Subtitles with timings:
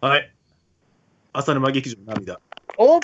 [0.00, 0.32] はい。
[1.32, 2.40] 浅沼劇場の涙。
[2.76, 3.00] お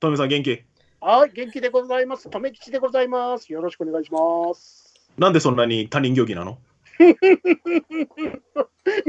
[0.00, 0.62] トメさん元気？
[1.00, 2.30] はい、元気でございます。
[2.30, 3.52] とめきちでございます。
[3.52, 4.94] よろしくお願いします。
[5.18, 6.58] なんでそんなに他人行儀なの？
[6.98, 7.04] い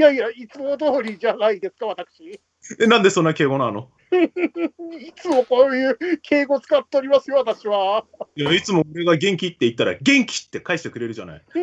[0.00, 2.38] やいや、いつも通りじゃないですか、私。
[2.78, 3.88] え、なんでそんな敬語なの？
[4.12, 8.04] いつもこういう敬語使っておりますよ、私は。
[8.36, 11.42] いやいつも俺が元気って言ったら、元気って返してくれるじゃない。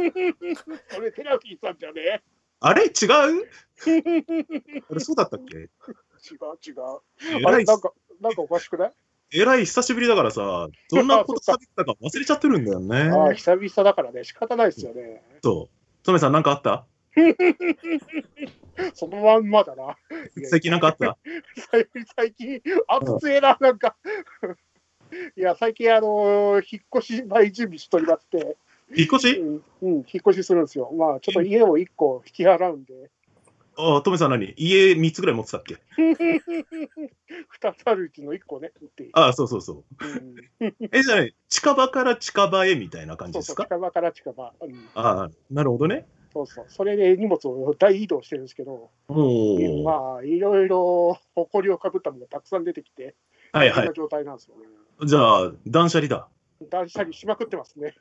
[0.89, 2.23] それ、テラフィーさんじゃね
[2.59, 2.85] あれ？
[2.85, 2.89] 違う？
[4.89, 5.57] あれそうだったっけ？
[5.57, 5.69] 違う
[6.65, 7.45] 違う。
[7.45, 8.93] あれ、なんか、なんかおかしくない？
[9.33, 13.35] えらい久しぶりだからさ、どんなこと喋ったか忘れちゃってるんだよああ、ね。
[13.35, 15.21] 久々だからね、仕方ないですよね。
[15.43, 16.05] そう。
[16.05, 16.85] トメさんなんかあった？
[18.93, 19.97] そのまんまだな。
[20.49, 21.17] 最近なんかあった？
[21.71, 23.97] 最最近、暑強えな、なんか。
[25.35, 28.55] いや、最近、あの引っ越し前準備しておりまして、
[28.95, 29.37] 引っ越し？
[29.37, 30.91] うん、うん、引っ越しするんですよ。
[30.93, 33.09] まあ、ちょっと家を1個引き払うんで、
[33.79, 34.53] ああ、トメさん何？
[34.57, 35.75] 家3つぐらい持ってたっけ？
[37.61, 38.71] 2つあるうちの1個ね。
[39.13, 40.05] ああ、そうそうそう。
[40.61, 44.53] うん、え、じゃあね、近場から近場へみたいな感じそうそう、ですか近場から近場。
[44.61, 46.07] うん、ああ、なるほどね。
[46.33, 46.65] そうそう。
[46.69, 49.83] それで荷物を大移動してるんですけど、おお。
[49.83, 53.15] まあ、いろいろ埃をかぶったものがたくさん出てきて、
[53.51, 53.91] はいはい。
[53.95, 54.63] 状態なんですよね。
[55.05, 56.27] じゃあ、断捨離だ。
[56.69, 57.93] 断捨離しまくってますね。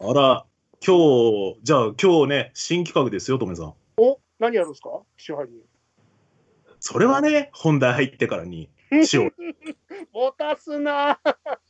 [0.00, 0.46] あら、
[0.84, 0.96] 今
[1.54, 3.74] 日、じゃあ今日ね、新企画ですよ、トメさん。
[3.96, 5.02] お何やるんですか？
[5.16, 5.60] 支配人。
[6.80, 8.68] それはね、本題入ってからに
[9.04, 9.32] しよう。
[10.12, 11.20] 持たすな。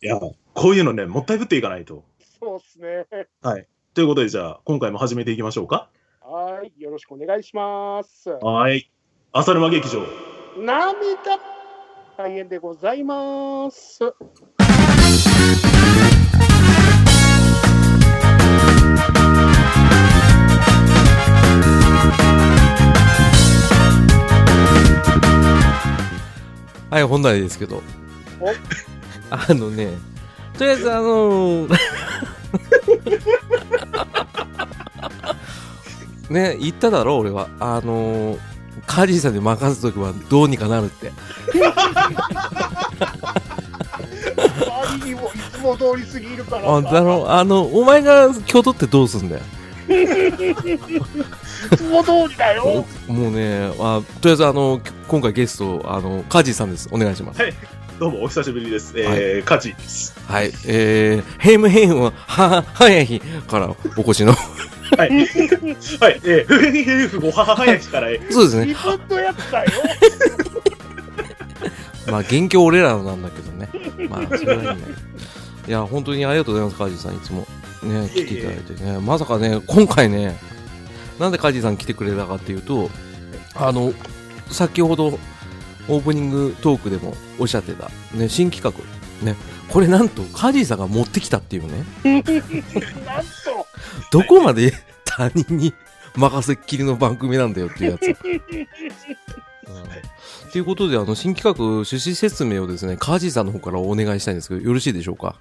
[0.03, 2.05] いや、こういうのね、もったいぶっていかないと。
[2.41, 3.07] そうですね。
[3.43, 3.69] はい。
[3.95, 5.91] ということで、じゃあ、今回も始めていきましょうか。
[6.23, 8.31] はい、よろしくお願いします。
[8.31, 8.91] はい。
[9.33, 10.03] 浅沼劇場。
[10.57, 11.39] 涙
[12.17, 14.01] 大変でございます。
[26.93, 27.83] はい、本題ですけど
[28.39, 28.51] お。
[29.31, 29.89] あのね、
[30.59, 31.79] とりあえずあのー
[36.29, 37.49] ね、言っただろ、俺は。
[37.61, 38.39] あのー、
[38.87, 41.11] カジーさんに任せとけばどうにかなるって。
[41.57, 41.73] あ
[44.87, 49.43] まりにもいつも通りすぎるからあだろあの、お前が今日取ってどうすんだよ。
[51.71, 52.85] いつも通りだよ。
[53.07, 56.89] もうね、あとりあえずあの、今回ゲスト、あの、カジーさんです。
[56.91, 57.41] お願いします。
[57.99, 58.95] どうも、お久しぶりです。
[58.97, 60.19] えー、カジです。
[60.27, 64.33] はい、えー、ヘムヘムは、は、早い日からお越しの。
[64.33, 65.11] はい。
[66.01, 66.21] はい。
[66.25, 68.67] えー、ふへへへふごはははやしから、えそうですね。
[68.67, 69.71] 自分のやつだよ。
[72.11, 73.71] まあ、元凶俺らなんだけどね。
[74.09, 74.85] まあ、それはいいね。
[75.69, 77.15] いや、本当にありがとうございます、カジさん。
[77.15, 77.47] いつも。
[77.83, 78.99] ね、来ていただいてね。
[78.99, 80.37] まさかね、今回ね、
[81.23, 82.91] なんでカジさん来てくれたかっていうと、
[83.55, 83.95] あの、
[84.51, 85.21] 先ほど、
[85.89, 89.25] オープニングトークでもおっしゃってた、ね、新企画。
[89.25, 89.37] ね、
[89.69, 91.85] これなんと、カジさんが持ってきたっていうね。
[92.05, 93.67] なんと。
[94.11, 94.73] どこまで
[95.07, 95.73] 他人に
[96.17, 98.07] 任せっきりの番組なんだよっていうやつ。
[98.07, 98.17] うん
[100.53, 105.37] ということで、あの、新企画、趣旨説明をですね、カージーさんの方からお願いしたいんですけど、よろしいでしょうか？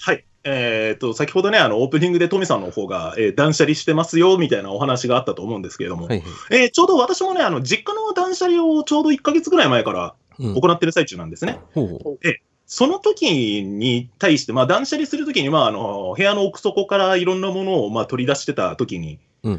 [0.00, 0.24] はい。
[0.44, 6.26] えっと、先ほどね、あの、オープニングでトミさんの方が、えー断捨離してますよ、みたいなお話があったと思うんですけれども、はいはい。
[6.50, 10.54] えーちょうど私もね、あの、実家の断捨離をちょうど1ヶ月ぐらい前からうん。
[10.54, 11.58] 行ってる最中なんですね。
[11.74, 12.18] ほうほ
[12.66, 19.58] その時に対して、まあ、断捨離するときに、まあ、あの、部屋の奥底からいろんなものを、まあ、取り出してた時に、うん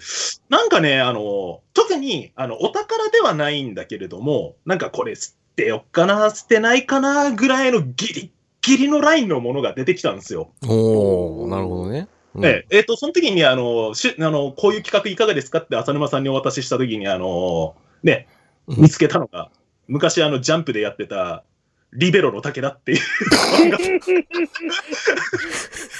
[0.50, 8.32] なんかね、あの、特に、あの、お宝ではないんだけれども、なんかこれ捨てよっかな、捨てないかな、ぐらいのギリ
[8.68, 10.52] ギリのラインのものが出てきたんですよ。
[10.64, 10.66] う。
[10.68, 12.10] おー、なるほどね。
[12.36, 18.28] うんえええっと、その時に、あの、しあの、こういう企画いかがですかって浅沼さんにお渡しした時に、あの、ね、
[18.68, 19.50] うん見つけたのが、
[19.88, 21.46] 昔あの、ジャンプでやってた、
[21.94, 23.00] リベロの武田っていう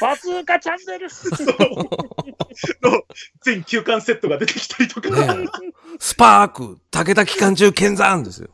[0.02, 1.08] バズーカチャンネル。
[2.84, 3.04] の
[3.42, 5.48] 全9巻セットが出てきたりとか、ね
[5.98, 8.50] スパーク、武田機関銃剣山ですよ。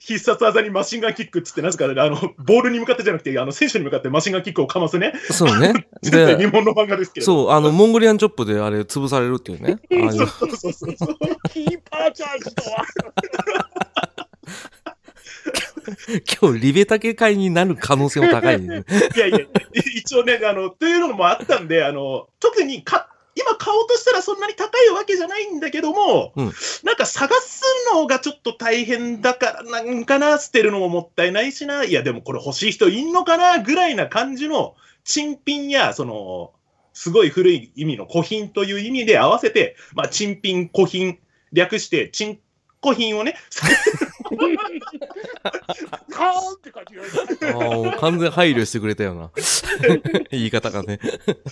[0.00, 5.86] 必殺技にマシンガンキックっつって、なぜかね、あの、ボールに向かってじゃなくて、あの、選手に向かってマシンガンキックをかますね、そうね。
[6.02, 7.32] で、聞の漫画ですけれど。
[7.32, 9.78] そう、あの、モンゴリアンチョップであれ潰されるっていうね。
[10.12, 11.16] そうそうそうそう。
[11.50, 12.86] キーパーチャージとは。
[16.40, 18.84] 今日、リベタケ会になる可能性も高い、ね。
[19.16, 19.38] いやいや、
[19.96, 26.52] 一応ね、あの、というのもあったんで、あの、特にか、今買おうとしたらそんなに高いわけじゃないんだけども、うん。
[26.84, 27.62] なんか探す
[27.94, 34.74] のがちょっと大変だからなんかな、捨てるのももったいないしな、いやでもこれ欲しい人いんのかな、ぐらいな感じの、
[35.04, 36.52] 珍品や、その、
[36.94, 41.18] すごい古い意味の古品という意味で合わせて、まあ、珍品、古品、
[41.52, 42.38] 略して、珍、
[42.82, 43.36] 古品をね、
[46.10, 49.30] カーンって感じがあ完全配慮してくれたよな。
[50.30, 51.00] 言い方がね。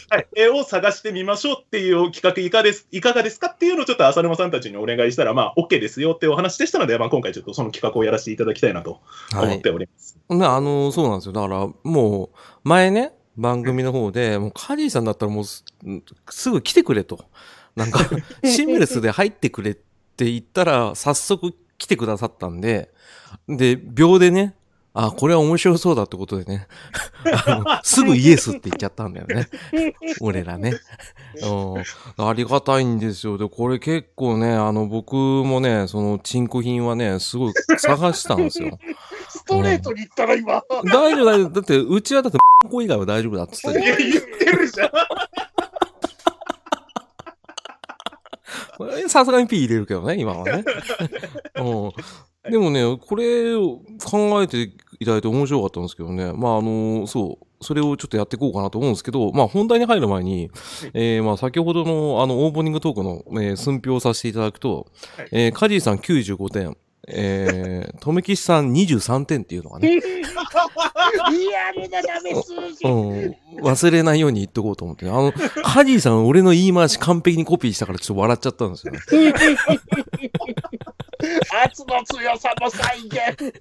[0.09, 9.01] はい、絵を探してみましょうっていう企画いかがですいかがですかっていうのをちょっと浅沼さんたちにお願いしたら、まあ、OK ですよっていうお話でしたので、まあ、今回ちょっとその企画をやらせていただきたいなと
[9.33, 10.19] 思っております。
[10.29, 11.33] ね、あの、そうなんですよ。
[11.33, 15.65] だから、もう、前ね、番組の方で、もうカジーさんだったらもうす、
[16.31, 17.25] すぐ来てくれと。
[17.77, 18.01] なんか、
[18.45, 22.91] シームレスで入ってくれって言ったら、早速来てくださったんで、
[23.49, 24.55] で、秒でね、
[24.93, 26.67] あ、これは面白そうだってことでね、
[27.47, 29.49] あのすぐイエスって言っちゃったんだよね。
[30.21, 30.75] 俺らね。
[31.43, 32.29] うん。
[32.29, 33.39] ありがたいんですよ。
[33.39, 38.79] で、これ結構ね、あの、僕もね、その、チンコ品はね、すごい探したんですよ。
[39.29, 40.63] ストレートに言ったら今。
[40.85, 41.51] 大丈夫、大丈夫。
[41.51, 42.39] だって、うちはだって、
[42.69, 44.91] こ以外は大丈夫だって言ってたじゃんいや、言ってるじゃん。
[44.91, 45.11] これ
[49.09, 50.65] さすがに P 入れるけどね、今はね。
[51.57, 56.33] うん、でもね、これを考えていただいて面白かったんですけどね。
[56.33, 57.47] まあ、あの、そう。
[57.63, 60.51] それをちょっとやっていこうかなと思うんですけど、まあ本題に入る前に、
[60.95, 64.87] えー、まあ先ほどのあのオープニングトークの、えー、寸評させていただくと、
[65.17, 66.77] はいえー、カジーさん95点、
[67.09, 70.01] えー、とめきしさん23点っていうのがね、
[71.31, 72.85] リアルなダメ数字。
[72.85, 75.11] うん、忘れないように言っとこうと思ってね。
[75.11, 75.33] あの、
[75.63, 79.01] カジーさん俺の言い回し完璧にコピーしたからちょっと笑っちゃったんですよね。
[81.65, 83.55] 圧の強さの再現。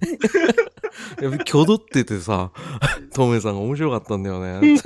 [1.48, 2.50] 挙動っててさ、
[3.14, 4.76] トメさんが面白かったんだよね。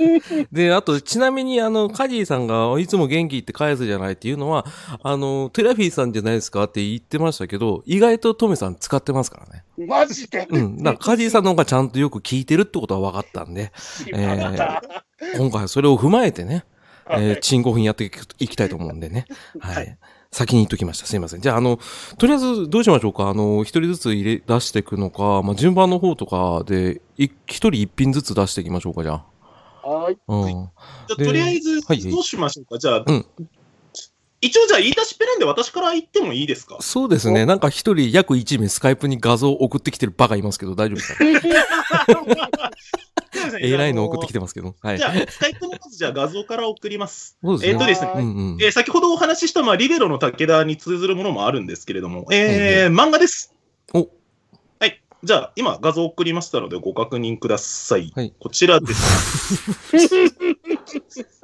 [0.51, 4.65] で、あと、ちなみに、あの、カジーさんがいつも元気って返すじゃないっていうのは、
[5.03, 9.63] あの、テラフィーさんじゃないですかって言ってましたけど、意外とトメさん使ってますからね。
[9.87, 10.47] マジで？
[10.49, 10.77] うん。
[10.77, 14.83] だから、カジーさんの方がちゃんとよく聞いてるってことは分かったんで、しまった。
[15.37, 16.65] 今回はそれを踏まえてね、
[17.09, 19.25] えー、チンコフンやっていきたいと思うんでね。
[19.59, 19.97] はい。
[20.35, 21.05] 先に言っときました。
[21.05, 21.39] すいません。
[21.39, 21.79] じゃあ、あの、
[22.17, 23.29] とりあえずどうしましょうか。
[23.29, 29.23] あの、一人ずつ入れ、出していくのか、まあ、順番の方とかで、い一人一品ずつ出していきましょうか、じゃ
[29.83, 30.17] はい。
[30.27, 30.33] あ。
[30.35, 30.51] うん。
[30.51, 32.77] じゃあとりあえず、はいどうしましょうか。
[32.77, 33.25] じゃあ、うん
[34.45, 36.77] 一応じゃあ言い出しっぺなんで私から言ってもいいですか？
[36.81, 37.45] そうですね。
[37.45, 42.71] なんか一人約1名スカイプに画像送ってきてるバカいますけど、大丈夫ですか？
[43.59, 44.75] えらいの送ってきてますけど。
[44.81, 45.03] はいじ。
[45.03, 47.37] ゃあ、スカイプのまずじゃあ画像から送ります。
[47.43, 47.73] そうですね。
[47.73, 48.57] えっとですねはうんうん。
[48.61, 53.53] えー先ほどお話しした、まあ、リベロの武田に通ずるものもあるんですけれども、えー漫画です。
[53.93, 54.09] お、
[54.79, 55.01] はい。
[55.23, 58.11] じゃあ、今画像送りましたのでご確認ください。
[58.15, 59.63] はいこちらです。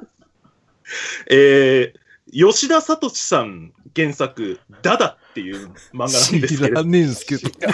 [1.30, 2.01] えー
[2.32, 7.42] 吉田聡さん原作、ダダっていう漫画なんですけれど知らねえんすけど。
[7.60, 7.70] なん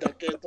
[0.00, 0.38] だけど。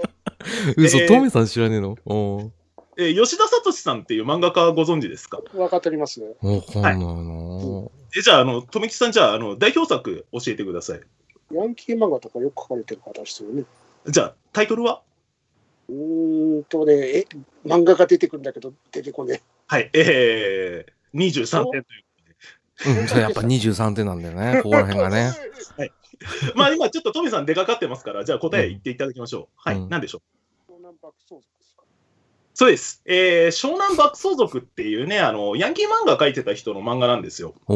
[0.78, 1.98] 嘘、えートメさん知らねえの？
[2.06, 2.52] お
[2.98, 5.42] えー吉田聡さんっていう漫画家ご存知ですか？
[5.54, 6.28] 分かっておりますね。
[6.42, 11.02] わかんないなえじゃあ、あの、富木さん、じゃあ、あの、代表作教えてください。
[11.52, 13.64] ヤンキー漫画とかよく書かれてる方ですよね。
[14.08, 15.02] じゃあ、タイトルは？
[15.90, 17.26] うーんとね、え、
[17.66, 22.04] 漫画が出てくるんだけど、出てこねはい、えー、23点という
[22.86, 25.34] うん、それやっぱ23点なんだよね、ここら辺がね。
[26.56, 29.48] まあ今ちょっとトミさん出かかってますから、じゃあ答え言っていただきましょう。
[29.56, 30.22] はい、うん何でしょ
[30.70, 30.72] う？
[30.72, 31.84] 湘南爆走族ですか？
[32.54, 33.02] そうです。
[33.06, 37.54] えー、湘南爆走族っていうね、あの、ヤンキー漫画描いてた人の漫画なんですよ。
[37.68, 37.74] お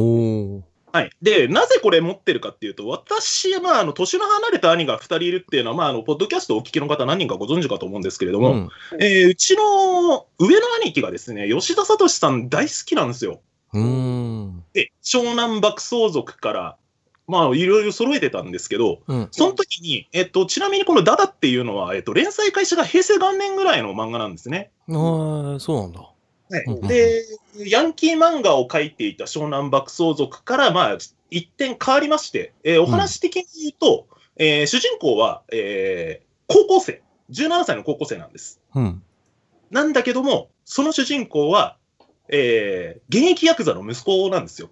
[0.59, 0.62] ー。
[0.94, 1.09] はい。
[1.21, 8.70] で、なぜこれ持ってるかっていうと、私、まあ、あの、年の離れた兄が2人いるっていうのは、まあ、あの、ポッドキャストをお聞きの方何人かご存知かと思うんですけれども、うん。
[9.00, 13.39] えーうちの上の兄貴がですね、吉田聡さん大好きなんですよ。
[13.74, 14.63] うーん。
[14.74, 16.78] で、湘南爆走族から、
[17.28, 19.28] まあ、いろいろ揃えてたんですけど、うん。
[19.32, 24.72] その時に、えっと、ちなみにこのダダっていうのは、えっと、連載開始が平成元年ぐらいの漫画なんですね。
[24.90, 26.08] ああ、そうなんだ。
[26.68, 27.24] うんで、
[27.66, 30.98] ヤンキー漫画を描いていた湘南爆走族から、まあ、
[31.30, 38.60] 一点変わりまして、えーお話的に言うと、えー主人公は、えー高校生、17歳の高校生なんです。
[38.75, 39.01] うん。
[39.70, 41.78] なんだけども、その主人公は、
[42.32, 44.70] えー現役ヤクザの息子なんですよ。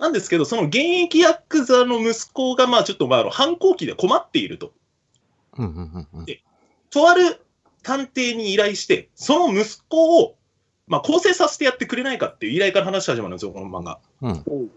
[0.00, 4.72] なんですけど、その現役ヤクザの息子が、まあちょっと、まああの、反抗期で困っていると。
[6.90, 7.44] とある
[7.82, 10.36] 探偵に依頼して、その息子を、
[10.86, 14.00] まあ、更生させてやってくれないかっていう依頼から話し始まるんですよ、この漫画。
[14.22, 14.70] うん。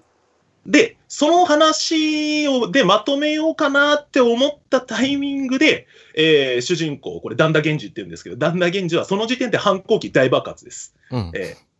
[0.65, 0.72] うん。
[0.72, 10.96] で、その話を、で、まとめようかなって思ったタイミングで、えー主人公、これ、ダンダ源氏って言うんですけど、ダンダ源氏はその時点で反抗期大爆発です。
[11.12, 11.32] うん。
[11.36, 11.74] えー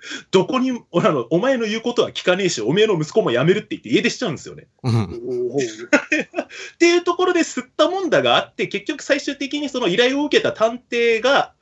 [0.30, 4.66] どこに、おあの、お前の言うことは聞かねえし、おめえの息子も辞めるって言って家出しちゃうんですよね。
[4.82, 5.04] うん。
[5.04, 11.54] っていうところで吸ったもんだがあって、結局最終的にその依頼を受けた探偵が、あ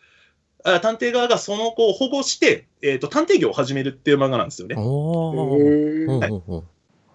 [0.81, 4.77] 探偵側がその子を保護して、えっ、と、探偵業を始めるっていう漫画なんですよね。
[4.79, 5.59] おー。
[5.59, 6.63] へーうんうんうん。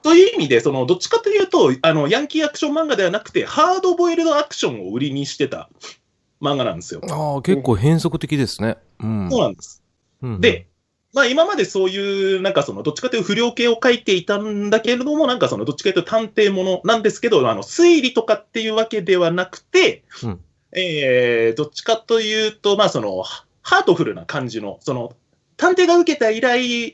[0.01, 5.69] という意味で、そのどっちかというとあの、ヤンキーアクション漫画ではなくて、ハードボイルドアクションを売りにしてた
[6.41, 7.01] 漫画なんですよ。
[7.09, 8.77] ああ、結構変則的ですね。
[8.99, 9.29] うん。
[9.31, 9.81] そうなんです。
[10.21, 10.67] うんで、
[11.13, 20.39] まあ今までそういう、なんかその、どっちかというと不良系を書いていたんだけれども、なんかその、どっちかというと探偵ものなんですけど、あの、推理とかっていうわけではなくて、うん
[20.75, 25.13] えー、どっちかというと、まあその、ハハートフルな感じの、その、
[25.57, 26.93] 探偵が受けた依頼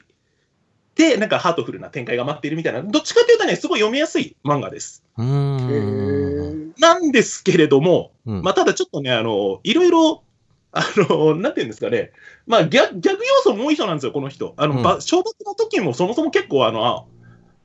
[0.96, 5.04] で、なんかハートフルな展開が待っているみたいな、どっちかというとね、すごい読みやすい漫画です。
[5.18, 6.74] うん。
[6.78, 10.24] ーなんですけれども、うんまあ、ただちょっとね、あの、いろいろ、
[10.72, 12.12] あの、なんていうんですかね、
[12.46, 14.54] まあ、ギャギャグ要素も多い人なんですよ、この人。
[14.58, 17.06] あの、うんば小学の時もそもそも結構、あの、あ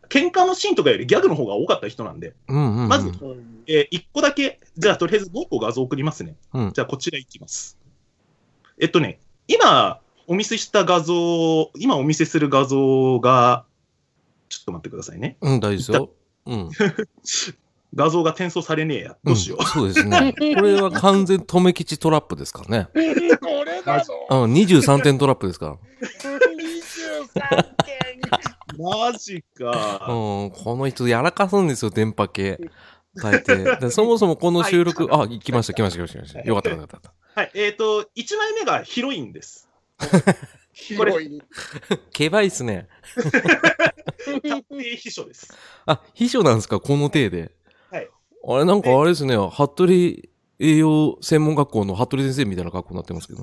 [0.08, 2.88] 喧嘩のシーンとかよりギャグの方が多かった人なんで、うんうんうん。
[2.88, 6.36] まずうんえー、一個だけ、じゃあ、とりあえずもう一個画像送りますね。
[6.52, 7.78] うんじゃあ、こちらいきます。
[8.80, 13.64] えっとね、今、お見せした画像、今お見せする画像が、
[14.48, 15.36] ちょっと待ってくださいね。
[15.40, 16.10] うん、大丈夫ですよ。
[16.46, 16.70] うん。
[17.94, 19.16] 画像が転送されねえや。
[19.22, 19.62] どうしよう。
[19.62, 20.34] んそうですね。
[20.36, 22.88] これは完全留吉トラップですからね。
[23.40, 25.76] これだぞうん、23点トラップですから。
[27.34, 27.93] !23 点
[28.78, 30.06] マジか。
[30.08, 32.58] うん、この人やらかすんですよ、電波系。
[33.16, 33.78] 大抵。
[33.80, 36.40] でそもそもこの収録、あ、来ました、来ました、来ました来ました。
[36.40, 39.68] よかった、よかったはい、えっ、と、1枚目がヒロインです。
[40.72, 41.40] 広い。
[41.88, 41.96] た。
[42.12, 42.88] けばいっすね。
[44.98, 45.54] 秘書です。
[45.86, 47.52] あ、秘書なんですか、この体で。
[47.90, 48.08] はい。
[48.48, 49.92] あれ、なんかあれですね、服部
[50.58, 53.42] 栄養専門学校の服部先生みたいな格好になってますけど。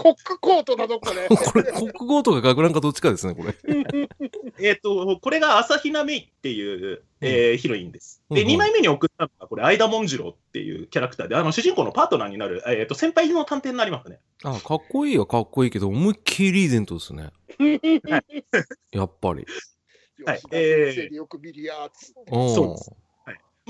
[0.00, 1.28] コックコートなのこれ。
[1.28, 3.54] これ、国語とか学ランかどっちかですね、これ。
[4.58, 8.22] えっ、と、これが朝比奈メイっていう、えーヒロインです。
[8.30, 14.20] で、うんうん2枚目に送ったのが、これ、相田文次郎っていうキャラクターで、あの、主人公のパートナーになる、えっ、と、先輩の探偵になりますね。
[14.42, 17.28] あ、かっこいいはかっこいいけど、思いっきりリーゼントですね。
[18.92, 19.44] やっぱり。
[20.24, 22.14] はい吉田先生でよく見るやつ。
[22.30, 22.90] うんそうです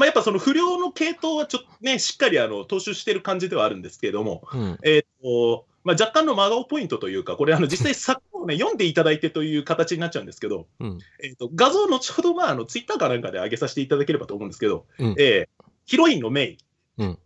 [0.01, 4.79] まあ、やっぱその不良の系統はちょっとね、しっかりあの踏襲してる感じではあるんですけれども、うん。
[4.83, 10.99] えっ、と、まあ、若干の真顔ポイントというか、これ、あの 実際、作を、ね、読んでいただいてという形になっちゃうんですけど、うん。
[11.23, 16.59] えー、と画像、後ほど、まあ、あのツイッターかなんかで上げさせていただければと思うんですけど、うんえーヒロインのメイ、
[16.99, 17.19] うん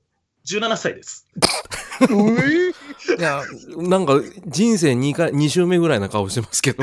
[0.46, 1.26] 17歳です。
[3.18, 3.42] いや、
[3.76, 6.82] なんか、人生2回、2週目ぐらいな顔してますけど。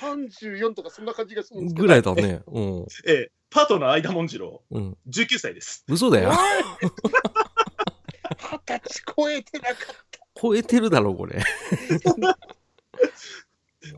[0.00, 1.86] 34とかそんな感じがするんですけど。
[1.86, 2.40] ぐらいだね。
[2.48, 2.86] うん。
[3.06, 4.96] えーパートナー、相田文次郎、うん。
[5.08, 5.84] 19歳です。
[5.88, 6.30] 嘘だよ。
[6.30, 6.36] 二
[8.64, 9.76] 十歳超えてなかっ
[10.12, 10.19] た。
[10.40, 11.42] 超えてるだろ、これ。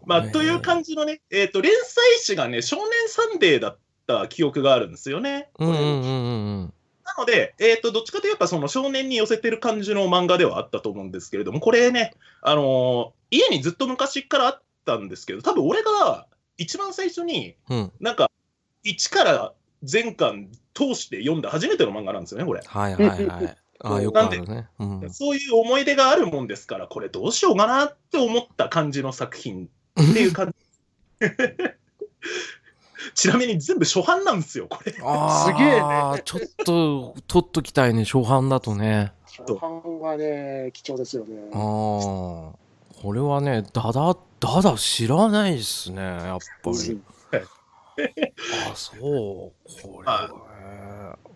[0.07, 5.51] まあ、という感じのね、えー、と連載誌がね、少年サンデーだった記憶があるんですよね。
[5.59, 16.27] うんうんうんうんなので、えー、とどっちかというと、その少年に寄せてる感じの漫画ではあったと思うんですけれども、これね、あのー家にずっと昔からあったんですけど、多分俺が
[16.59, 17.57] 一番最初に。
[17.99, 18.31] なんか、
[18.85, 22.61] 一から全巻通して読んだ初めての漫画なんですよね、これ。
[22.65, 23.57] はいはいはい。
[23.83, 24.69] ああ、よくあるね。
[24.79, 25.11] うん。
[25.11, 29.69] そういう思い出があるもんですから、これどうしようかなって思った感じの作品
[30.01, 30.55] っていう感
[31.21, 31.29] じ。
[33.15, 34.95] ちなみに全部初版なんですよ、これ。
[35.03, 39.13] ああ、すげえねちょっと、取っときたいね、初版だとね。
[39.27, 41.51] 初版はね、貴重ですよね。
[41.53, 42.63] ああ。
[43.03, 47.01] これはね、だだ、だだ知らないっすね、やっぱり。
[48.71, 49.01] あ、そう。
[49.01, 50.35] これはね。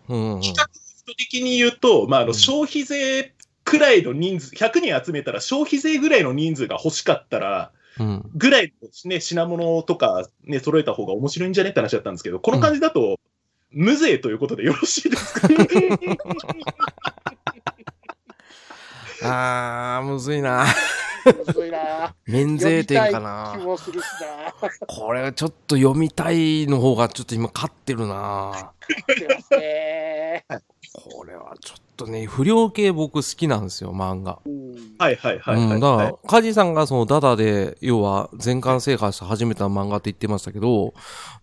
[0.07, 0.41] うんうん。
[0.41, 3.33] 比較的に言うと、まあ、あうんの消費税
[3.63, 8.29] くらいの人数、100人集めたら消費税ぐらいの人数が欲しかったら、うん。
[8.35, 13.19] ぐらいの、ね、品物とか、ね、揃えた方が面白いんじゃねって話だったんですけど、この感じだと、
[13.71, 15.49] 無税ということでよろしいですか、
[19.27, 20.65] ああ、むずいな。
[21.25, 22.15] むずいな。
[22.25, 23.59] 免税店か気な。
[24.87, 28.73] これちょっと読みたいの方がちょっと今勝ってるな。
[29.07, 30.45] 出ますね。
[30.93, 34.39] これはちょっとね、不良系僕好きなんですよ、漫画。
[34.45, 34.67] うん
[34.97, 40.93] はいはいはいはい、うん、だからはい、カジさんがそのダダで、要は全巻制覇して初めての漫画って言ってましたけど、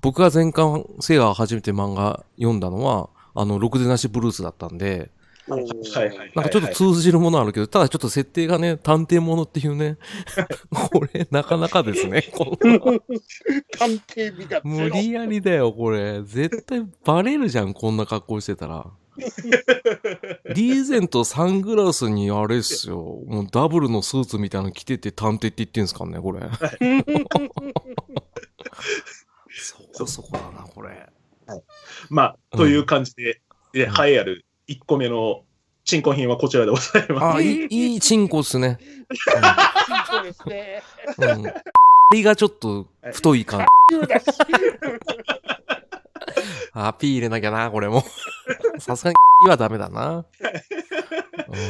[0.01, 5.11] 僕が全巻制覇初めて漫画読んだのは、あの、ろくでなしブルースだったんで、
[5.47, 9.99] はいはいはいなんかちょっと通じるものあるけど、ただちょっと設定がね、探偵ものっていうね、
[10.73, 12.23] これなかなかですね。
[12.33, 14.97] この探偵味がゼ無ロ。
[14.97, 16.23] 理やりだよ、これ。
[16.23, 18.87] 絶対バレるじゃん、こんな格好してたら。
[20.55, 22.97] リーゼントサングラスにあれっすよ。
[23.27, 26.41] もうダブルのスーツみたいなの着てて探偵って言ってんすかね、 これ。
[29.51, 31.09] そこそこだな、これ。
[32.11, 33.41] まあ、という感じで、
[33.73, 35.43] で栄えある1個目の
[35.85, 37.37] 珍古品はこちらでございます。
[37.37, 38.79] あ、いい、いいチンコっすね。
[40.09, 40.83] そうですね。
[41.19, 42.23] うん。
[42.23, 44.21] がちょっと太い感言うだ
[46.15, 46.71] し。
[46.73, 48.03] あ、ピー入れなきゃな、これも。
[48.79, 50.25] さすがにはダメだな。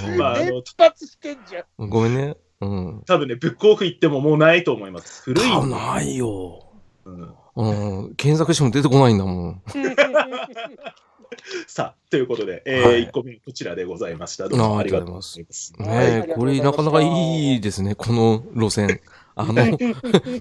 [0.06, 1.88] うんまああの連発してんじゃん。
[1.88, 2.36] ごめんね。
[2.60, 3.02] うん。
[3.06, 5.22] 多分ね、ブックオフ行ってももうないと思います。
[5.24, 5.44] 古い。
[5.50, 6.66] あないよ。
[7.04, 8.14] うんうん。
[8.16, 9.62] 検索しても出てこないんだもん。
[11.66, 14.48] さあ、ということで、えーはい1個目こちらでございました。
[14.48, 15.72] どうもあありがとうございます。
[15.78, 19.00] ねこれなかなかいいですね、この路線。
[19.36, 19.54] あの、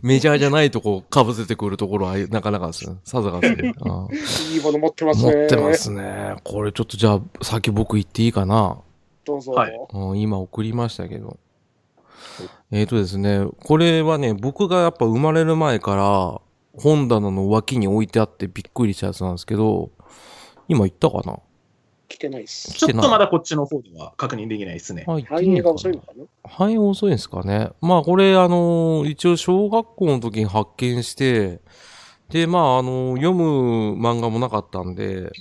[0.04, 2.98] メジャーじゃないとこかぶせてくるところはなかなかですね。
[3.04, 3.74] さすがですね。
[3.82, 4.08] あ
[4.54, 5.46] いいもの持ってます持ね。
[5.46, 6.36] ってますね。
[6.44, 8.78] これちょっとじゃあ、先僕言っていいかな。
[9.26, 9.54] どうぞ。
[9.54, 11.38] はいうん、今送りましたけど。
[12.72, 16.42] えっ、とですね、これはね、僕がやっぱ生まれる前から
[16.82, 19.92] 本棚の脇に置いてあってびっくりしたやつなんですけど、
[20.68, 21.40] 今言ったかな？
[22.08, 22.72] 来てないっす。
[22.74, 25.06] ちょっとまだこっちの方では確認できないですね。
[25.08, 26.26] 反映が遅いのかな？
[26.44, 27.72] 反映遅いんですかね。
[27.82, 31.62] まあこれあの、一応小学校の時に発見して、
[32.30, 35.32] で、まああの、読む漫画もなかったんで、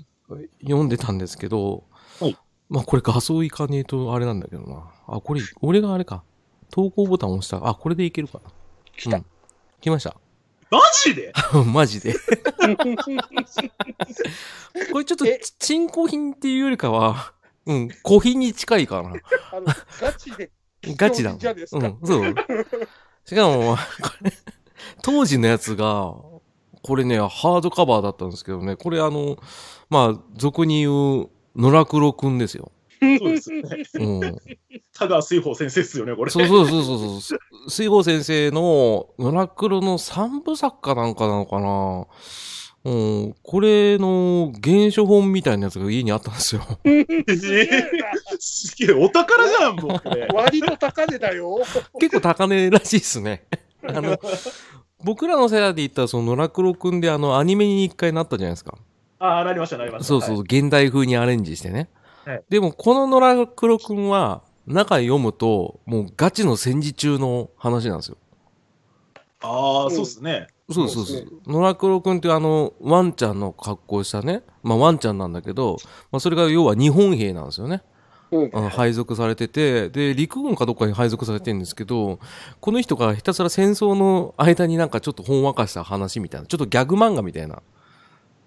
[0.62, 1.84] 読んでたんですけど、
[2.20, 2.36] はい
[2.68, 4.90] まあこれ画像いかねえとあれなんだけどな。
[5.06, 6.22] あ、これ、俺があれか。
[6.70, 7.68] 投稿ボタン押した。
[7.68, 8.50] あ、これでいけるかな。
[8.96, 9.18] 来た。
[9.18, 9.26] うん
[9.82, 10.16] 来ました。
[10.72, 11.32] マジで？
[11.72, 12.14] マジで。
[14.92, 17.34] これちょっとえ、珍古品っていうよりかは、
[17.66, 19.10] うん、古品に近いかな。
[19.10, 19.12] あ
[19.60, 19.66] の、
[20.00, 20.50] ガチで。
[20.96, 21.34] ガチだ。
[21.36, 21.86] じゃですか？
[21.86, 22.34] うん、そう。
[23.26, 23.76] しかも、
[25.02, 26.14] 当時のやつが、
[26.82, 29.36] これね、ハードカバーだったんですけどね、これあの、
[29.90, 30.88] まあ、俗に言
[31.24, 32.72] う、野良黒くんですよ。
[33.18, 33.84] そうですよね。
[33.94, 34.38] うん。
[34.96, 36.30] 田川水宝先生ですよね、これ。
[36.30, 37.70] そうそうそうそうそう。
[37.70, 42.06] 水郷先生の野良黒の三部作かなんかなのかな。
[42.84, 42.90] う
[43.28, 43.34] ん。
[43.42, 46.62] これの原書本みたいなやつが家にあったんですよ。
[46.84, 47.40] えー
[48.38, 50.34] すげえ、お宝じゃん、もう。
[50.34, 51.60] 割と高値だよ。
[52.00, 53.44] 結構高値らしいですね。
[53.86, 54.18] あの、
[55.04, 58.76] 僕らの世代で言ったら、その野良黒くんであの、アニメに一回なったじゃないですか。
[59.20, 60.08] ああ、なりました、なりました。
[60.08, 61.88] そうそう、はい現代風にアレンジしてね。
[62.24, 68.16] はいでも、この野良黒くんは、中読むと、もうガチの戦時中の話なんですよ。
[69.40, 70.46] ああ、そうですね。
[70.70, 71.26] そうそうそう。
[71.46, 74.42] 野良黒くんってあの、ワンちゃんの格好をしたね。
[74.62, 75.78] まあ、ワンちゃんなんだけど、
[76.12, 77.82] まあ、それが要は日本兵なんですよね。
[78.30, 78.50] うん。
[78.70, 82.20] 配属されてて、で、陸軍かどっかに配属されてるんですけど、
[82.60, 87.62] この人がひたすら戦争の間になんかちょっとほんわかした話みたいな、ちょっとギャグ漫画みたいな、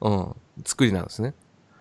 [0.02, 0.36] うん、
[0.66, 1.34] 作りなんですね。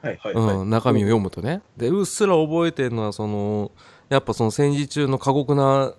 [0.04, 0.56] はい、はい、はい。
[0.56, 1.62] うん、中身を読むとね。
[1.76, 3.72] で、うっすら覚えてるのは、その、
[4.08, 5.94] やっぱその戦時中の過酷な、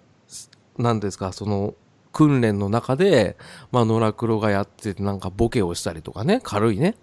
[0.77, 1.73] なんですか、その、
[2.11, 3.35] 訓練の中で、
[3.71, 6.95] まあ、野良黒がやってて、なんかボケをしたりとかね、軽いね、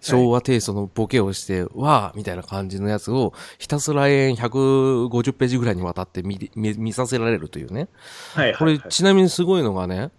[0.00, 7.88] 昭和テイストのボケをして、わーみたいな感じのやつを、ひたすら延々150ページぐらいにわたって見見見させられるというね。
[8.34, 8.90] はい、これ、はいはい。
[8.90, 10.10] ちなみにすごいのがね、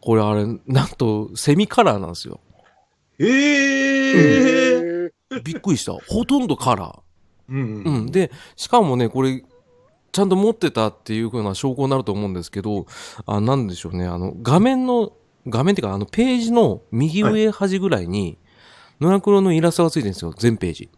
[0.00, 2.40] これあれ、なんと、セミカラーなんですよ。
[3.18, 4.73] ええー。
[5.32, 5.92] えびっくりした。
[5.92, 7.00] ほとんどカラー。
[7.48, 8.06] うん、ううん。
[8.06, 8.06] ん。
[8.10, 9.44] で、しかもね、これ、
[10.12, 12.86] ちゃんと持ってたっていう風な証拠になると思うんですけど、
[13.26, 15.12] あ、なんでしょうね、あの、画面の、
[15.48, 18.38] 画面っていうか、あの、ページの右上端ぐらいに、
[19.00, 20.88] 野良黒のイラストがついてるんですよ、全ページ。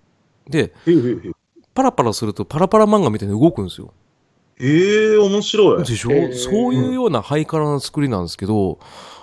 [0.48, 1.32] で、えー、
[1.74, 3.92] パラパラするとパラパラ漫画みたいに動くんですよ。
[4.58, 5.84] えー、面白い。
[5.84, 8.78] でしょ、へーそういうようなハイカラな作りなんですけど、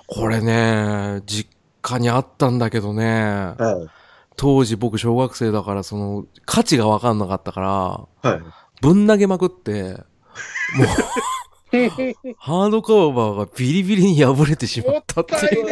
[0.08, 1.50] これね、実
[1.82, 3.88] 家にあったんだけどね、は
[4.36, 8.34] 当時僕小学生だから、その、価値がわかんなかったから、い。
[8.34, 8.44] はい。
[8.82, 10.88] ぶん投げまくって、もう、
[12.38, 15.66] ハードカバーがビリビリに破れてしまもったっていう。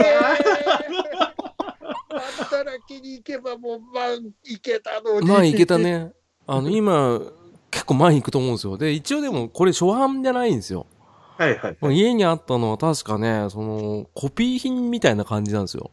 [2.51, 4.11] 働きに行けばもう、まあ、
[4.43, 5.27] 行けたのに。
[5.27, 5.77] まあいけた。
[5.77, 6.11] ね。
[6.47, 7.19] あの、今、
[7.69, 8.77] 結構前に行くと思うんですよ。
[8.77, 10.87] で、一応でもこれ初版じゃないんですよ。
[11.37, 11.77] はい、はい。
[11.79, 15.91] もう家にあったのは確かね、その、コピー品みたいな感じなんですよ。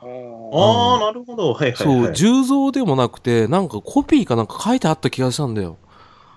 [0.00, 1.52] あああ、なるほど。
[1.52, 1.76] はい、はい。
[1.76, 2.14] そう、はい。
[2.14, 5.78] 重蔵でもなくて、なんかコピーかなんか書いてあった気がしたんだよ。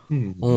[0.10, 0.36] うん。
[0.42, 0.52] う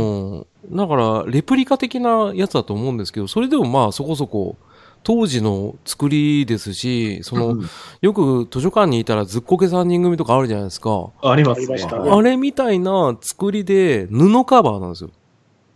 [0.72, 0.76] ん。
[0.76, 4.56] だから、レプリカ的なやつだと思うんですけど、それでもまあそこそこ、
[5.04, 7.68] 当時の作りですし、その、うん
[8.00, 11.10] よく図書館にいたらずっこけ3人組とかあるじゃないですか。
[11.22, 11.76] ありますね
[12.10, 15.10] あれみたいな作りで布カバーなんですよ。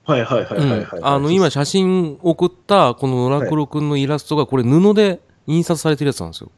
[0.05, 0.71] はい、はい、はい、はい。
[0.71, 6.51] はいうんあの、今、写真送ったこの野良黒くんのイラストがこれ布で印刷されてるやつなんですよ。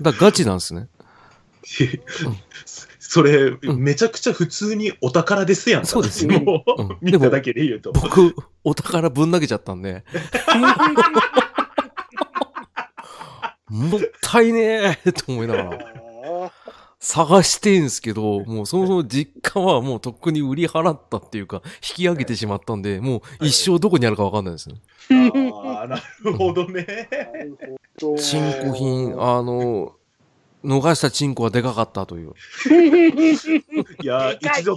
[0.00, 0.88] だガチなんですね。
[2.98, 5.86] それ、んめちゃくちゃ普通にお宝ですやんか。
[5.88, 7.92] そうですよもううん 見ただけで言うと。
[7.92, 10.04] 僕、お宝ぶん投げちゃったんで。
[13.68, 15.70] もったいねえと思いながら。
[15.72, 16.50] あ
[17.00, 24.76] 探してんすけど、もうそもそも実家はもうとっくに売り払ったっていうか、引き上げてしまったんで、もう一生どこにあるかわかんないですね。
[25.64, 27.08] ああ、なるほどね。
[28.18, 29.94] チンコ品、あの、
[30.62, 32.34] 逃したチンコはでかかったという。
[34.02, 34.76] いや、一度、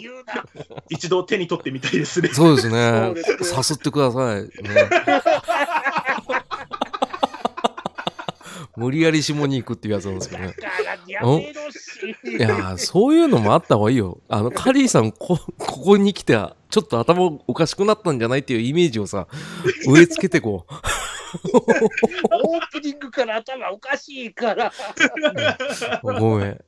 [0.89, 2.29] 一度手に取ってみたいですね。
[2.29, 3.15] そうですそねう。
[3.15, 4.43] ですねさすってください。
[4.43, 4.49] ね、
[8.75, 10.55] 無理やり下に行くっていうやつなんですけどね。
[11.07, 14.19] いやー、そういうのもあった方がいいよ。
[14.29, 16.33] あの、カリーさん、こ、ここに来て、
[16.69, 19.27] ちょっと頭おかしくなったんじゃないっていうイメージをさ、
[19.87, 20.73] 植え付けてこう。
[22.31, 24.71] オープニングから頭おかしいから。
[26.01, 26.59] ごめん。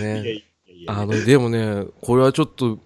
[0.00, 0.44] ね。
[0.88, 2.78] あの、でもね、これはちょっと、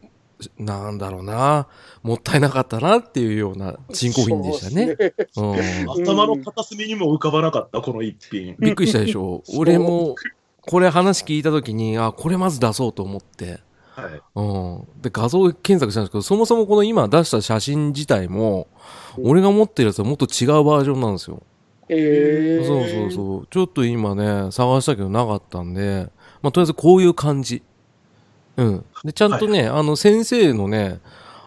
[0.58, 1.66] なんだろうな。
[2.02, 4.96] もったいなかったなっていうようなチンコ品でしたね。
[5.32, 6.04] そうん。
[6.04, 8.56] 頭の片隅にも浮かばなかった、この一品。
[8.58, 9.42] びっくりしたでしょ。
[9.56, 10.14] 俺も、
[10.60, 13.60] これ話聞いたときに、あ、これまず出そうと思って。
[13.94, 14.20] はい。
[14.34, 14.42] う
[14.98, 15.02] ん。
[15.02, 18.68] で、画像検索したんですけど、そもそもこの今出した写真自体も、
[19.18, 21.42] 俺が持ってるやつはもっと違うバージョンなんですよ。
[21.88, 23.46] えー、そうそうそう。
[23.50, 26.10] ちょっと今ね、探したけどなかったんで、
[26.42, 27.62] まあ、とりあえずこういう感じ。
[28.56, 28.84] うん。
[29.04, 31.00] で、ちゃんとね、あの、先生のね、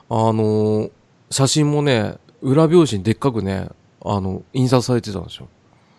[0.09, 0.91] あのー
[1.31, 3.69] 写真もね、裏表紙にでっかくね、
[4.03, 5.47] あの、印刷されてたんですよ。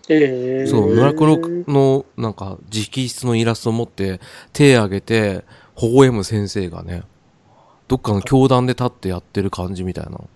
[0.08, 4.20] えー、そう、村黒の、なんか、直筆のイラストを持って、
[4.52, 5.44] 手挙げて、
[5.80, 7.04] 微笑む先生がね、
[7.86, 10.28] どっかの教団で立ってやってる感じみたいなの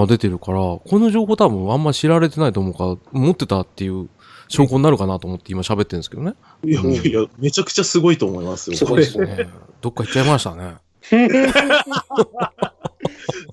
[0.00, 4.08] が出てるから、この情報多分あんま知られてないと思うから、持ってたっていう
[4.52, 6.34] 証拠になるかなと思って今喋ってるんですけどね。
[6.64, 8.76] いやいや、めちゃくちゃすごいと思いますよ。
[8.76, 9.48] すごいですね。
[9.80, 10.74] どっか行っちゃいましたね。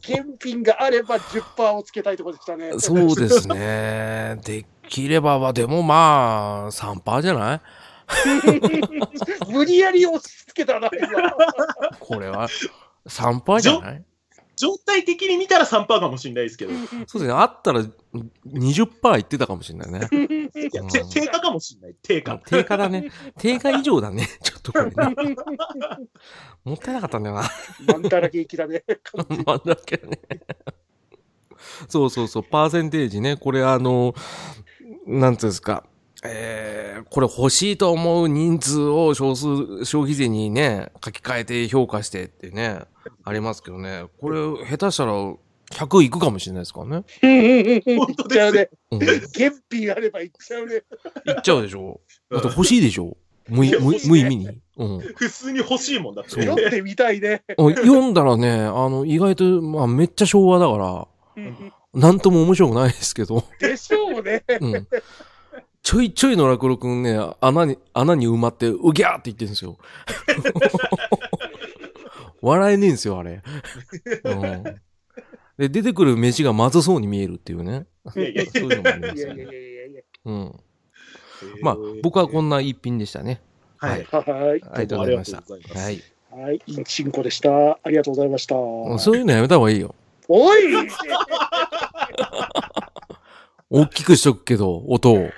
[0.01, 2.71] 検品があれば10%をつけたいところでしたね。
[2.79, 4.39] そうですね。
[4.43, 7.61] できればは、でもまあ、3%じゃない？
[9.53, 11.31] 無理やり押し付けたな、今。
[11.99, 12.47] これは。
[13.07, 14.03] 3%じゃない？
[14.59, 16.75] 状態的に見たら3%かもしれないですけど、い
[17.07, 17.31] そうですね。
[17.31, 17.81] あったら
[18.45, 20.01] 20%いってたかもしれないね。
[20.73, 21.95] や、て低下かもしれない。
[22.03, 22.37] 低下。
[22.39, 23.09] 定価だね。
[23.37, 24.27] 定価以上だね。
[24.43, 25.15] ちょっとこれね。
[26.65, 27.49] もったいなかったんだよな。
[27.87, 28.83] マンタラケーキだね。
[29.45, 30.19] まあだけどね。
[31.87, 32.43] そうそうそう。
[32.43, 33.37] パーセンテージね。
[33.37, 34.13] これあの、
[35.07, 35.85] なんていうんですか。
[36.23, 42.81] えー、これ欲しいと思う人数を少数、消費税にね、書き換えて評価してってね、
[43.23, 44.05] ありますけどね。
[44.19, 45.13] これ、下手したら
[45.71, 47.03] 100いくかもしれないですからね。
[47.97, 48.69] 本当ですいっちゃうね。
[48.91, 48.99] うん。
[48.99, 50.75] 検品あればいっちゃうね。
[50.75, 50.83] いっ
[51.41, 52.01] ちゃうでしょ。
[52.29, 53.15] だって欲しいでしょ。
[53.47, 54.47] 無い無無意味に。
[54.77, 54.99] うん。
[54.99, 56.31] 普通に欲しいもんだって。
[56.31, 57.43] そう読んでみたいね。
[57.47, 64.43] あ読んだらね、あの、意外と、まあ、めっちゃ昭和だから、うんなんとも面白くないですけど、でしょうね。
[64.61, 64.87] うん。
[65.89, 69.75] ちょいちょいのラクロくんね、穴に、穴に埋まって、うぎゃーって言ってるんですよ。
[72.43, 73.41] 笑えねえんですよ、あれ。
[74.23, 74.63] うん。
[75.57, 77.87] で、出てくる飯がまずそうに見えるっていうね。
[78.13, 78.29] そうい
[78.65, 79.47] うのもありますよね。
[80.25, 80.59] うん。
[81.63, 83.41] まあ、僕はこんな一品でしたね。
[83.77, 84.03] はい。
[84.11, 84.23] はい。
[84.29, 85.37] ありがとうございました。
[85.39, 86.03] はい。
[86.29, 86.61] はい。
[86.67, 87.49] いいチンコでした。
[87.49, 88.53] ありがとうございました。
[88.99, 89.95] そういうのやめた方がいいよ。
[90.27, 90.61] おい
[93.71, 95.31] 大きくしとくけど、音を。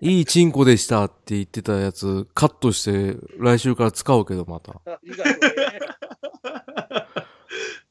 [0.00, 4.80] いいチンコでしたって言ってたやつ、カットして、来週から使うけど、また。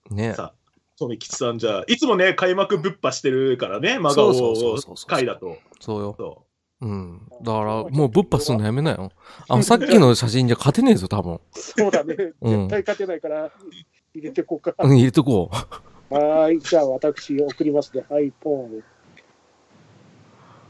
[0.10, 0.30] ね。
[0.30, 0.34] ね。
[0.34, 0.54] さあ、
[0.98, 5.58] 富吉さん、じゃあ、いつもね、開幕ぶっ破してるからね、真顔そうそうそうそうそう回だと。
[5.80, 6.16] そうよ。
[6.18, 6.46] そ
[6.82, 7.22] うん。
[7.44, 9.12] だから、もうぶっ破すんのやめなよ。
[9.48, 11.40] あの、さっきの写真じゃ勝てねえぞ、多分。
[11.52, 12.34] そうだね。
[12.42, 13.52] うん絶対勝てないから、
[14.14, 14.74] 入れてこうか。
[14.80, 15.52] うん、入れとこ
[16.10, 16.14] う。
[16.16, 16.60] はーい。
[16.60, 18.04] じゃあ、私、送りますね。
[18.10, 18.70] はい、ポン。
[18.70, 18.84] 入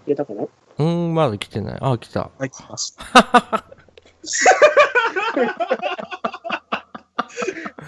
[0.08, 0.46] れたかな？
[0.80, 1.78] うん、まだ来てない。
[1.82, 2.22] あ、来た。
[2.22, 2.32] う。
[2.40, 3.04] は い、来ました。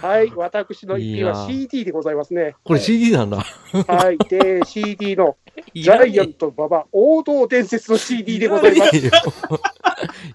[0.02, 0.32] はい。
[0.36, 2.56] 私の一品は CD でございますね。
[2.64, 3.38] これ CD なんだ。
[3.38, 4.18] はい。
[4.18, 5.38] で、CD の
[5.74, 8.98] いジャイアント馬場王道伝説の CD でございます。
[8.98, 9.12] いらねえよ。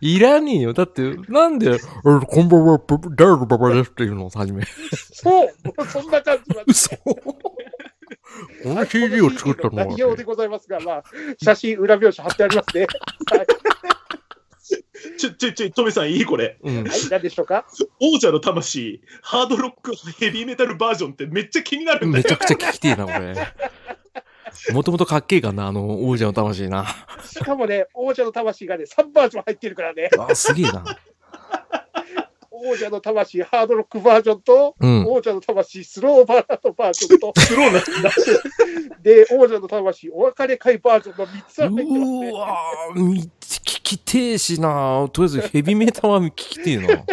[0.01, 0.73] いらねえよ。
[0.73, 2.81] だって、なんで、俺こんばんは、
[3.17, 4.65] ダルババですっていうのを初め。
[5.13, 5.51] そう。
[5.89, 6.91] そんな感じなんです。
[7.05, 7.17] 嘘。
[8.63, 9.99] この CD を作ったのは内。
[9.99, 11.05] 容でございますが、まあ、
[11.43, 12.87] 写真、裏表紙貼ってありますね。
[13.31, 13.47] はい。
[15.19, 16.59] ちょ、ちょ、ちょ、トメさんいいこれ。
[16.63, 16.85] うん。
[16.85, 17.67] はい、何でしょうか？
[18.01, 22.25] 王者の魂、ハードロックヘビーメタルバージョンってめっちゃ気になるんだよ。
[22.25, 23.35] めちゃくちゃ聞きてえな、これ。
[24.73, 26.87] もともとかっけえかな、あの、王者の魂な。
[27.25, 30.11] しかもね、王者の魂がね、3バージョン入ってるからね。
[30.19, 30.85] あ、すげえな。
[32.65, 35.07] 王者の魂ハードロックバージョンと、うん。
[35.07, 38.11] 王者の魂スローバラードバージョンと、スローなんだ。
[39.03, 42.33] で、王者の魂お別れ会バージョンの3つう入ってますねー。
[42.33, 42.57] わ
[42.95, 46.89] 聞ききてえしなとりあえずヘビメタは聞きてえな。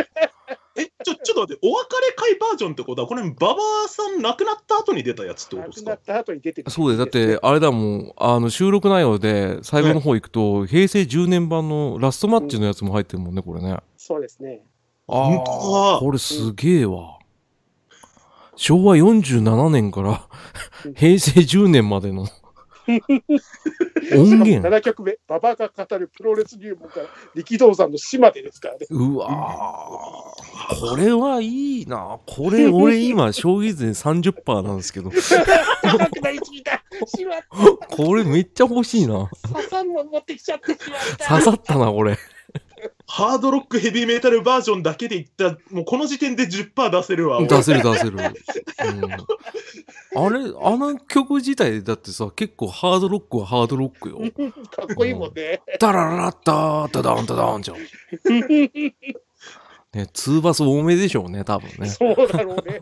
[0.76, 3.56] え、ちょ、ちょっと待って、お別れ会バージョンってことは、これ、馬場
[3.88, 5.92] さん亡くなった後に出たやつってことですか？
[5.92, 6.72] 亡くなった後に出てくる。
[6.72, 13.78] そうで、だって、あれだもん、あの、収録内容で最後の方行くと、平成10年版のラストマッチのやつも入ってるもんね、これね。
[13.98, 14.64] そうですね。
[15.08, 15.52] あ本当
[15.92, 17.20] だあ、これすげえわ。
[18.56, 20.28] 昭和47年から
[20.86, 22.28] うん平成10年までの
[24.16, 24.68] 音源。
[24.68, 28.86] 7曲目、馬場が語るプロレス入門から力道山の死までですからね。
[28.90, 32.20] うわーこれはいいな。
[32.26, 35.10] これ、俺今、消費税30%なんですけど、
[35.82, 36.84] 高くなりすぎた。
[37.06, 37.88] しまった。
[37.96, 39.30] これめっちゃ欲しいな。
[39.52, 41.28] 刺さるもん持ってきちゃってしまった。
[41.30, 42.18] 刺さったな、これ。
[43.16, 47.38] ハードロックヘビーメタルバージョンだけでいった、もうこの時点で10%出せるわ。
[47.38, 48.14] 俺出せる出せる。
[48.14, 48.30] うん、あ
[50.30, 54.18] れ、あの曲自体だってさ、結構ハードロックはハードロックよ。
[54.72, 55.62] かっこいいもんね。
[55.80, 57.78] ダラララッター、ダダンダダンじゃん。
[59.94, 61.90] ね、ツーバス多めでしょうね、多分ね。
[61.90, 62.82] そうだろうね。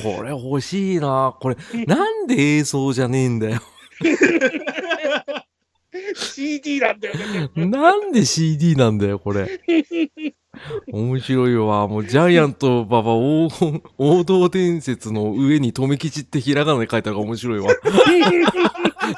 [0.00, 1.34] これ欲しいな。
[1.40, 1.56] これ、
[1.86, 3.60] なんで映像じゃねえんだよ。
[6.14, 7.66] CD なんだよね。
[7.66, 9.60] なんで CD なんだよ、これ。
[10.92, 11.86] 面白いわ。
[11.88, 13.48] もうジャイアント馬場王
[13.98, 17.68] 王道伝説の上に留吉ってひらがなで書いたのが面白いわ。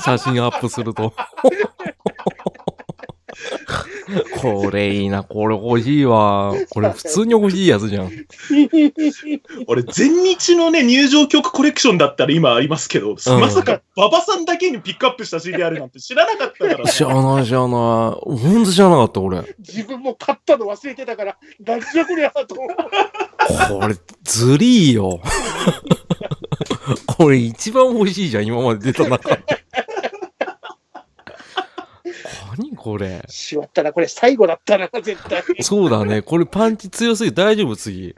[0.00, 1.14] 写真アップすると。
[4.40, 5.22] これいいな。
[5.22, 6.54] これ欲しいわ。
[6.70, 8.10] これ普通に欲しいやつじゃん。
[9.66, 16.88] 俺、全日のね、入場曲コレクションだったら今ありますけど、まさか馬場さんだけにピックアップした CD あるなんて知らなかったから。
[16.88, 17.68] 知らない知らない。
[17.70, 19.42] ほんと知らなかった、俺。
[19.58, 23.80] 自分も買ったの忘れてたから、何じゃこりゃと思う。
[23.80, 25.20] これ、ずりーよ。
[27.06, 29.42] これ一番欲しいじゃん、今まで出た中で。
[32.58, 33.22] 何これ。
[33.28, 35.42] しまったな、これ最後だったな、絶対。
[35.60, 36.20] そうだね。
[36.22, 38.14] これパンチ強すぎ大丈夫次。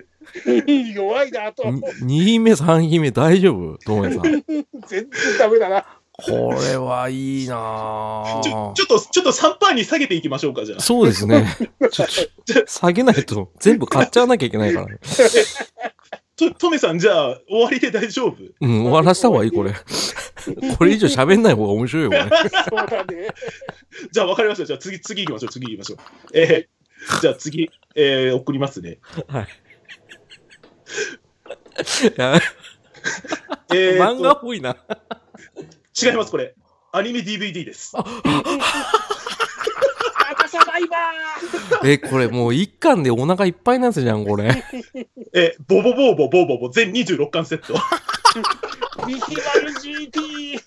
[0.94, 1.62] 弱いなと。
[1.64, 3.78] 2品目、3品目大丈夫？
[3.84, 4.22] ともえさん。
[4.24, 5.84] 全然ダメだな。
[6.16, 10.80] これはいいなちょぁちょっと、ちょっと3%に下げていきましょうか、じゃあ。
[10.80, 11.44] そうですね。
[11.90, 12.08] ちょっ
[12.46, 14.98] と、下げないと全部買っちゃわなきゃいけないからね。
[16.36, 18.36] と、トメさん、じゃあ、終わりで大丈夫？
[18.60, 19.72] うん、終わらした方がいい、これ。
[20.76, 22.22] これ以上喋んない方が面白いよ、これ。
[22.22, 22.26] そ
[22.84, 23.28] うだね。
[24.10, 24.64] じゃあ、わかりました。
[24.66, 25.50] じゃあ、次、次行きましょう。
[25.50, 25.98] 次行きましょう。
[26.34, 28.98] えー、じゃあ次、えー、送りますね。
[29.28, 29.46] はい。
[33.74, 34.76] えー漫画っと、ぽいな。
[36.02, 36.54] 違います、これ。
[36.92, 37.92] アニメ DVD です。
[40.84, 44.64] 赤サバイバえ、これもう一巻でお腹いっぱいなんじゃん、これ。
[45.32, 47.74] えー、ボボボーボボーボボ全26巻セット。
[49.02, 50.60] ーミヒマル GT!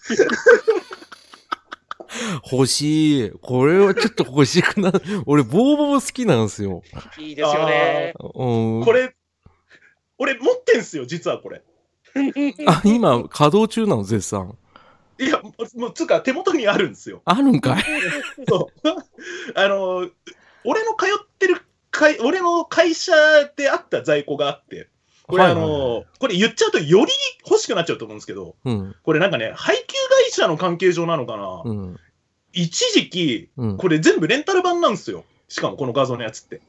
[2.52, 3.32] 欲しい。
[3.42, 4.92] これはちょっと欲しくな、
[5.26, 6.82] 俺、ボーボー好きなんですよ。
[7.18, 8.14] いいですよね。
[8.20, 8.84] うん。
[8.86, 9.14] これ、
[10.18, 11.62] 俺持ってんすよ、実はこれ。
[12.66, 14.58] あ、今、稼働中なの、絶賛。
[15.20, 17.22] いや、もうもう、つうか、手元にあるんですよ。
[17.26, 17.84] あるんかい？
[18.48, 18.88] そう。
[19.56, 20.10] あの、
[20.64, 23.14] 俺の通ってる会、俺の会社
[23.56, 24.90] であった在庫があって、
[25.24, 27.12] これ、はいはいあの、これ言っちゃうとより
[27.50, 28.96] 欲しくなっちゃうと思うんですけど、うん。
[29.04, 29.84] これなんかね、配給
[30.26, 31.98] 会社の関係上なのかな、うん。
[32.54, 33.78] 一時期、うん。
[33.78, 35.26] これ全部レンタル版なんですよ。
[35.50, 36.62] しかもこの画像のやつって。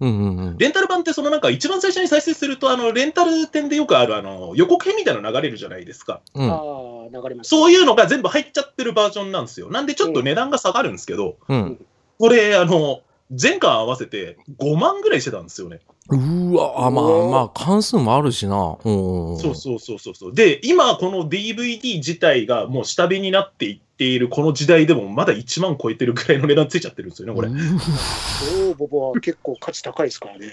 [0.00, 0.58] うんうんうん。
[0.58, 6.20] レンタル版ってそのなんか一番最初に再生すると、あの、レンタル店でよくあるあの、予告編みたいなの流れるじゃないですか。
[6.34, 6.50] うん。
[6.50, 7.56] ああ、流れました。
[7.56, 9.70] そういうのが全部入っちゃってるバージョンなんですよ。
[9.70, 11.86] なんでちょっと値段が下がるんですけど、うん。
[12.18, 15.80] これ、あの、全巻合わせて5万ぐらいしてたんですよね。
[16.08, 18.76] うーわ、あ、まあまあ、関数もあるしな。
[18.84, 19.38] うん。
[19.38, 20.34] そうそうそうそうそう。
[20.34, 27.48] で、今この DVD 自体がもう下火になっていっているこの時代でもまだ1万超えてるぐらいの値段ついちゃってるんですよね、これ。
[27.48, 30.48] うおボボは結構価値高いですからね。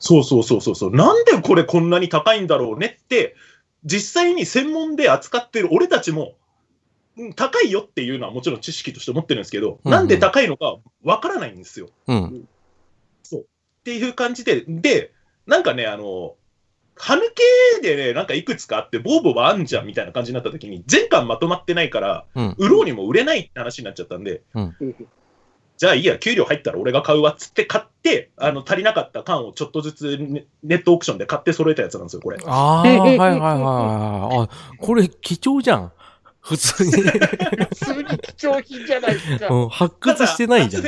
[0.00, 0.94] そうそうそうそうそう。
[0.94, 3.36] なんでこれこんなに高いんだろうねって、
[3.84, 6.34] 実際に専門で扱ってる俺たちも、
[7.16, 11.88] うん高いよっていうのはもちろん知識として持ってるんですけど、うんうんなんで高いのかわからないんですよ。
[12.06, 12.48] うん。
[13.88, 15.12] っていう感じで、で、
[15.46, 16.34] なんかね、あの、
[16.94, 17.20] 歯抜
[17.80, 22.54] けでね、なんかいくつかあって、ボーボーはあんじゃんみたいな感じになった時に、全巻まとまってないから、うん。
[22.58, 24.76] 売ろうにも売れないって話になっちゃったんで、うん
[25.78, 32.38] じゃあいいや、給料入ったら俺が買うわっつって買って、あの、足りなかった缶をちょっとずつネネットオークションで買って揃えたやつなんですよ、これ。
[32.44, 34.48] ああ、はいはいはいはい。
[34.48, 35.92] あ、これ貴重じゃん。
[36.40, 36.90] 普通に。
[36.98, 39.54] 普通に貴重品じゃないですか。
[39.54, 40.82] うん、発掘してないじゃん。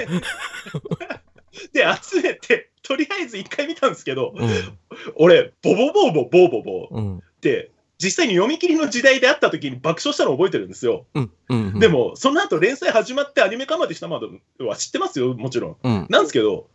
[1.73, 4.79] で、集めて、とりあえず一回見たんですけど、うん。
[5.17, 7.19] 俺、ボボボーボボーボ。
[7.19, 7.71] って、
[8.03, 11.07] 実際に読み切りの時代であった時に爆笑したのを覚えてるんですよ。
[11.15, 11.33] うん。
[11.49, 11.67] うん。
[11.75, 15.77] うんで、も、その後連載始まってアニメ化までしたまでは知ってますよ、もちろん。
[15.83, 16.07] うん。
[16.09, 16.69] なんですけど、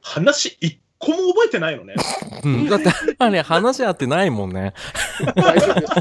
[0.00, 1.94] 話一個も覚えてないのね。
[2.44, 2.68] うん。
[2.68, 4.72] だって、あれ、話合ってないもんね。
[5.34, 5.92] 大丈夫です。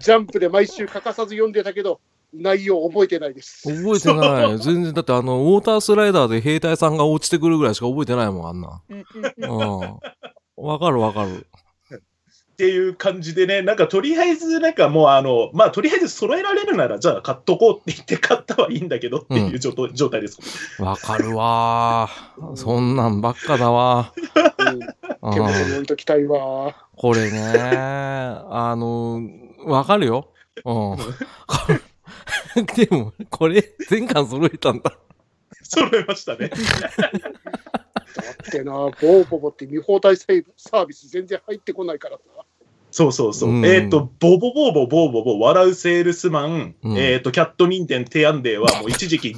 [0.00, 2.00] ジャンプで毎週欠かさず読んでたけど、
[2.32, 3.62] 内容覚えてないです。
[3.62, 4.58] 覚えてない。
[4.60, 8.82] 全然、だってあの、ウォータースライダーで兵隊さんが落ちてくるぐらいしか覚えてないもん、あんな。
[8.88, 9.98] うん。
[10.56, 11.46] わかるわかる。
[12.58, 20.82] っていう感じでね、なんかとりあえず、なんかもうあの、まあとりあえず揃えられるなら、じゃあ買っとこうって言って買ったはいいんだけどっていう状,、状態です。
[20.82, 22.56] わかるわー。
[22.56, 24.12] そんなんばっかだわ。
[24.58, 24.80] うんうん
[25.34, 26.74] 手元に置いときたいわ。
[26.96, 29.22] これね、あの、
[29.64, 30.32] わかるよ。
[30.64, 30.96] うん。
[32.74, 34.96] でも、これ、全巻揃えたんだ。
[35.62, 36.48] 揃えましたね。
[36.48, 36.56] だ
[38.48, 42.22] ってな、ボーボボって見放題サービス全然入ってこないからさ。
[42.98, 43.50] そうそうそう。
[43.50, 49.36] うんえっ、と、ボボボーボボーボボ、笑うセールスマン、うんえっ、と、キャットニンテンテアンデーはもう一時期、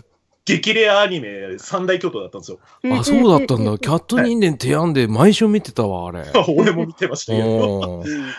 [0.59, 2.59] 激レアアニメ三大巨頭だったんですよ。
[2.99, 3.79] あ、そうだったんだ。
[3.79, 6.25] キャット人間提案で毎週見てたわ、あれ。
[6.57, 7.33] 俺も見てました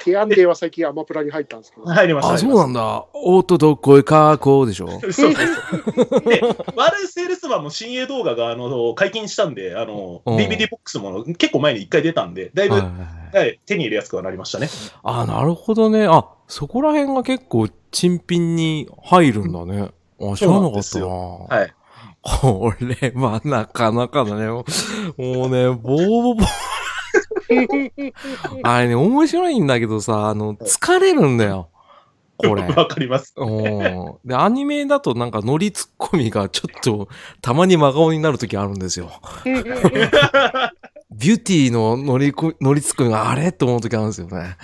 [0.04, 1.88] けアンデーは最近アマプラに入ったんですけど。
[1.88, 2.34] 入りました。
[2.34, 3.06] あ、そうなんだ。
[3.14, 5.00] おっとどっこいかーこうでしょ。
[5.02, 6.22] そうそうそう。
[6.28, 6.42] で、
[6.76, 14.70] 悪いセールスマンも新鋭動画があの解禁したんで、あの、うん DVD ボックスも結構前に一回出たんで、だいぶ、はい、手に入れやすくはなりましたね。
[15.04, 16.08] あ、なるほどね。
[16.10, 19.92] あ、そこら辺が結構、珍品に入るんだね。
[20.20, 21.06] あ、知らなかったな。
[21.08, 21.74] はい。
[22.22, 24.48] これはなかなかだね。
[24.48, 26.46] もうね、ボーボボ。
[28.64, 31.70] あれね、面白いんだけどさ、あの、疲れるんだよ。
[32.38, 32.64] これ。
[32.74, 33.34] わかります。
[33.38, 37.08] うんで、アニメだとなんかノリツッコミがちょっと
[37.42, 39.12] たまに真顔になるときあるんですよ。
[41.14, 44.56] ビューティーのノリこ、ノリツッコミがあれって思うときあるんですよね。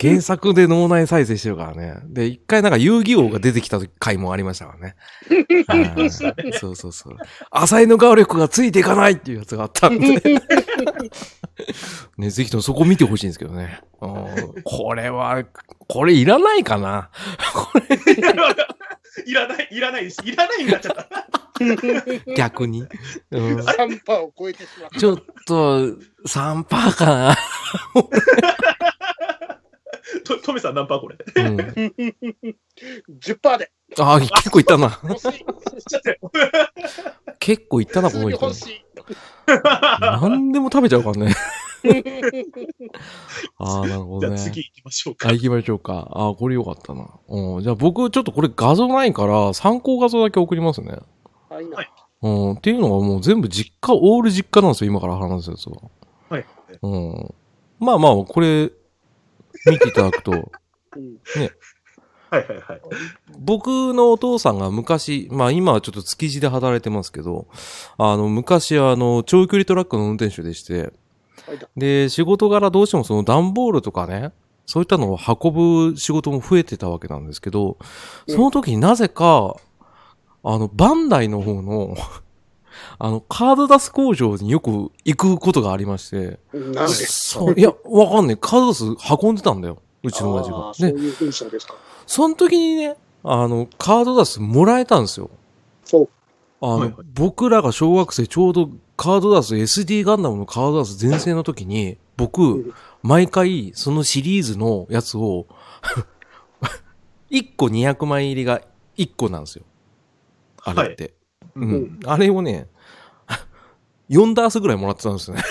[0.00, 1.98] 原作で脳内再生してるからね。
[2.04, 4.94] で、一回なんか遊戯王が出てきた回もありましたからね。
[6.52, 7.16] そうそうそう。
[7.50, 10.20] 浅井の顔力がついていかないっていうやつがあったんで。
[12.16, 13.80] ね、ぜひともそこ見てほしいんですけどね。
[14.62, 15.42] これは、
[15.88, 17.10] これいらないかな
[17.54, 17.98] これ
[19.26, 20.20] いらない、いらないです。
[20.24, 21.08] いらないになっちゃった。
[22.34, 22.82] 逆に。
[23.30, 24.98] うん3パーを超えてしまった。
[24.98, 25.78] ちょっと、
[26.26, 27.36] 3%かな。
[30.24, 31.16] と、トメさん何パーこれ？
[31.36, 31.56] うん。
[33.20, 33.72] 10パーで。
[33.98, 35.00] あ、結構いったな。
[35.04, 35.32] 欲しい。
[35.32, 36.32] ちょっと
[37.38, 38.83] 結構いったな、普この人。
[40.00, 41.34] 何でも食べちゃうからね。
[43.58, 44.36] ああ、なるほどね。
[44.38, 45.32] じゃあ次行きましょうかあ、。
[45.32, 46.08] 行きましょうか。
[46.12, 47.08] あーこれよかったな。
[47.28, 47.62] うん。
[47.62, 50.98] じゃあ僕、ちょっとこれ画像ないから、参考画像だけ送りますね。
[51.50, 51.90] はいなはい
[52.22, 52.52] うん。
[52.52, 55.76] っていうのがもう全部実家、オール実家なんですよ、今から話すやつは。
[56.30, 56.46] はい。
[56.82, 57.34] うん。
[57.80, 58.70] まあまあ、これ、
[59.66, 61.18] 見ていただくと、 うん
[62.34, 62.80] はいはいはい。
[63.38, 67.46] 僕のお父さんが昔、まあ今はちょっと築地で働いてますけど、
[67.98, 70.92] あの、昔はあの、長距離トラックの運転手でして
[71.76, 74.32] で、仕事柄どうしてもその段ボールとかね、
[74.66, 77.76] そういったのを運ぶ仕事も増えてたわけなんですけど、
[78.28, 79.56] その時になぜか、
[80.42, 81.96] あの、バンダイの方の、
[82.98, 86.94] あの、カード出す工場によく行くことがありまして、なんで？
[86.94, 88.38] そういや、わかんない。
[88.38, 88.84] カード出す
[89.22, 89.78] 運んでたんだよ。
[90.04, 90.56] うちの親父が。
[90.58, 91.74] あーそうで、いう印象ですか。
[92.06, 95.30] その時にね、あの、カードダスもらえたんですよ。
[95.84, 96.08] そう。
[96.60, 105.46] あの、はいはい僕らが小学生ちょうどカードダス SD ガンダムのカードダス全盛の時に、僕、ん毎回そのシリーズのやつを、
[107.30, 108.60] 1個200枚入りが
[108.96, 109.64] 1個なんですよ。
[110.62, 111.14] あれって。
[111.54, 112.00] ううんん。
[112.06, 112.68] あれをね、
[114.10, 115.42] 4ダースぐらいもらってたんですね。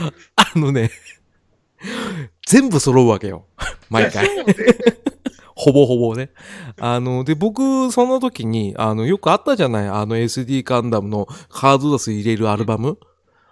[0.36, 0.90] あのね、
[2.46, 3.46] 全部揃うわけよ。
[3.88, 4.28] 毎回。
[5.54, 6.30] ほぼほぼね。
[6.78, 9.88] あの、で、僕、その時に、あの、よくあったじゃない？
[9.88, 12.98] あの SD ガンダムのカードダス入れるアルバム？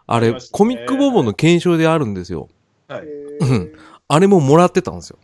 [0.07, 2.49] あれ、コミックボボの検証であるんですよ。
[2.89, 3.07] はい。
[3.07, 3.73] うん
[4.11, 5.19] あれももらってたんですよ。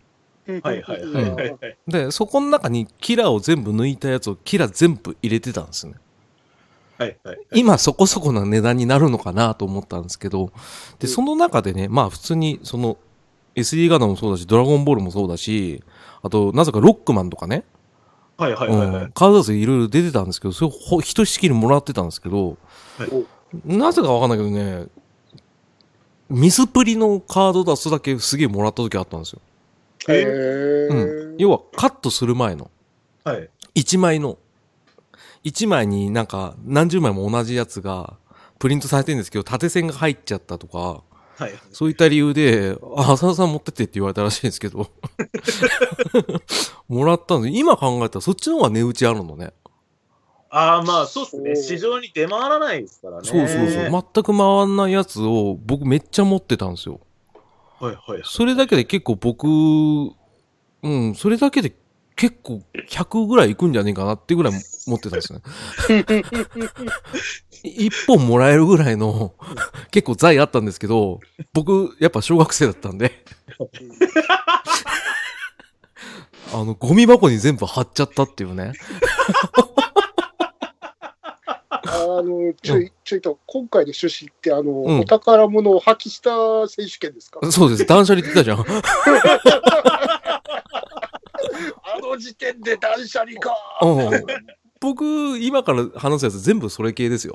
[0.63, 1.77] はいはいはいはいはい。
[1.89, 5.95] で、そこの中にキラーを全部抜いたやつをキラー全部入れてたんですね。
[6.99, 7.39] はいはい。
[7.55, 10.51] 今そこそこな値段になるのかなと思ったんですけど、
[10.99, 12.97] で、その中でね、まあ普通にその
[13.55, 15.83] SD ガンダムもそうだし、ドラゴンボールもそうだし、
[16.23, 17.65] あと、なぜかロックマンとかね、
[18.37, 19.05] はいはいはいはい。
[19.05, 22.57] うんカードダスいろいろ出てたんですけど、それをほひとしきりもらってたんですけど、
[22.99, 23.27] はい
[23.65, 24.89] なぜかわかんないけどね、
[26.29, 29.41] ミスプリのカードダスだけすげえもらった時あったんですよ。
[30.09, 31.37] へうーん。
[31.39, 32.71] 要はカットする前の
[33.25, 33.49] はい。
[33.77, 34.39] 1枚の、
[35.45, 38.17] 1枚になんか何十枚も同じやつが、
[38.59, 41.03] プリントされてるんですけど、縦線が入っちゃったとか、
[41.37, 41.53] はい。
[41.73, 44.89] そういった理由で、あ、浅田さん持ってってって言われたらしいんですけど、
[46.89, 49.53] もらったんで、今考えたらそっちの方が値打ちあるのね。
[50.49, 51.57] ああ、まあ、そうですね。
[51.57, 53.29] 市場に出回らないですからね。
[53.29, 54.05] そうそうそう。
[54.15, 57.01] 全く回んないやつを僕めっちゃ持ってたんですよ。
[57.81, 58.23] はいはい。
[58.25, 61.75] それだけで結構僕、うん、それだけで
[62.15, 64.53] 結構100ぐらいいくんじゃねえかなってぐらい
[64.87, 65.41] 持ってたんですね。
[67.63, 69.35] 一本もらえるぐらいの
[69.91, 71.21] 結構財あったんですけど、
[71.53, 73.25] 僕やっぱ小学生だったんで、
[76.53, 78.73] あの、ゴミ箱に全部貼っちゃったっていうね。
[81.87, 87.41] あの、ちょい、ちょいと、今回の趣旨って、あの、うんお宝物を破棄した選手権ですか？
[87.51, 87.87] そうです。
[87.87, 88.59] 断捨離って言ったじゃん。
[91.87, 93.55] あの時点で断捨離か。
[93.83, 94.25] うん
[94.85, 97.33] 僕、今から話すやつ全部それ系ですよ。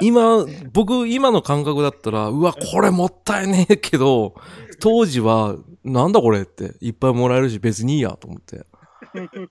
[0.00, 4.34] 今、僕、今の感覚だったら、うわ、これもったいねえけど、
[4.78, 8.64] 当時は、なんだこれって、いっぱいもらえるし別にいいやと思って。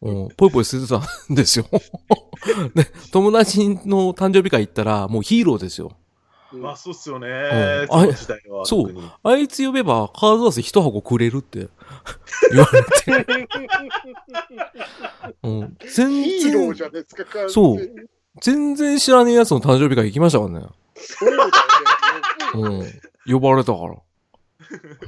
[0.01, 1.65] うん、ぽいぽい捨ててたんですよ。
[2.73, 5.91] で、友達の誕生日会行ったら、もうヒーローですよ。
[6.53, 7.27] まあ、そうっすよね。
[7.27, 8.15] ん
[8.65, 8.93] そう
[9.23, 11.69] あいつ呼べば、カードダース一箱くれるって
[12.51, 13.47] 言われて。
[15.43, 18.09] うん、全ヒーロー然じゃないですか、完全にそう。
[18.41, 20.65] 全然知らねえやつの誕生日会行きましたからね。
[20.95, 21.25] そ
[22.59, 23.01] うね。
[23.27, 23.33] うん。
[23.33, 23.95] 呼ばれたから。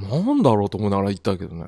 [0.02, 1.66] なんだろうと思いながら行ったけどね。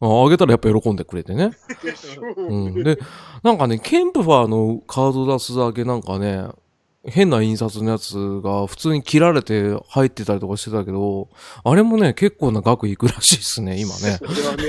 [0.00, 1.52] ああげたらやっぱ喜んでくれてね。
[1.82, 2.42] でしょう。
[2.42, 2.98] うんで、
[3.42, 6.48] なんかね、ケンプファーのカード出すだけなんかね、
[7.04, 11.28] 変な印刷のやつが普通に切られて入ってたりとかしてたけど、
[11.64, 14.18] あれもね、結構な額いくらしいっすね、 今ね。
[14.18, 14.64] それはね、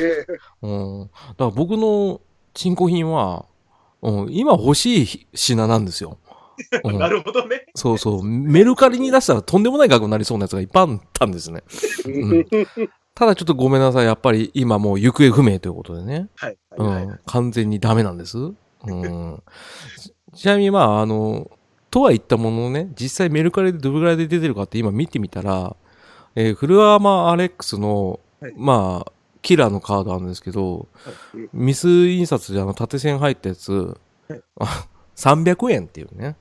[0.63, 1.01] うん。
[1.01, 2.21] だから僕の
[2.53, 3.45] 珍古品は、
[4.01, 6.17] うん、今欲しい品なんですよ。
[6.83, 7.65] うんなるほどね。
[7.75, 8.23] そうそう。
[8.23, 11.63] メルカリに出したらとんでもない額になりそうなやつがいっぱいあったんですね。
[12.07, 12.45] ん
[13.15, 14.05] ただちょっとごめんなさい。
[14.05, 16.29] やっぱり今もう行方不明ということでね。
[16.35, 16.57] はい。
[16.77, 17.19] うはいはいん。
[17.25, 18.37] 完全にダメなんです。
[18.37, 18.51] う
[18.91, 19.43] ん。
[19.97, 21.49] ち ちなみにまあ、あの、
[21.93, 25.75] とは言ったもののね、実際メルカリでどれぐらいで出てるかって今見てみたら、
[26.33, 29.11] えーフルアーマーアレックスの、はいまあ、
[29.43, 33.95] キラーのカードあるんですけど、はいミス印刷であの縦線入ったやつ、
[34.59, 36.35] あ300円っていうね。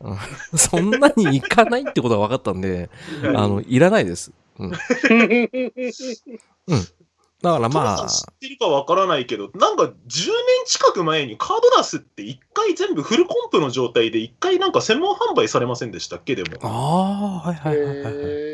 [0.00, 0.12] う
[0.56, 2.88] んそんなにいかないってことが分かったんで、
[3.22, 4.32] あの、いらないです。
[4.58, 4.72] うん。
[7.44, 9.92] だからまあまあ、、知ってるかわからないけど、なんか10年
[10.66, 16.34] 近く前にカードダスって一回全部フルコンプの状態で一回なんか専門販売されませんでしたっけ？
[16.34, 16.50] でも。
[16.62, 18.10] ああ、はいはいはいは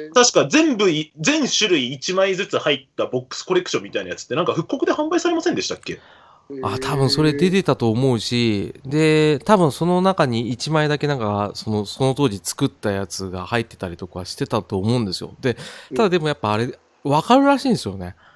[0.09, 5.95] い確か全部い、全種類1枚ずつ入ったボックスコレクションみたいなやつってなんか復刻で販売されませんでしたっけ？
[5.95, 15.33] ーあ、多分それ出てたと思うし、で、多分その中に1枚だけなんか、その、その当時作ったやつが入ってたりとかしてたと思うんですよ。
[15.41, 15.57] で、
[15.95, 18.17] ただでもやっぱあれ、わかるらしいんですよね。
[18.25, 18.30] うん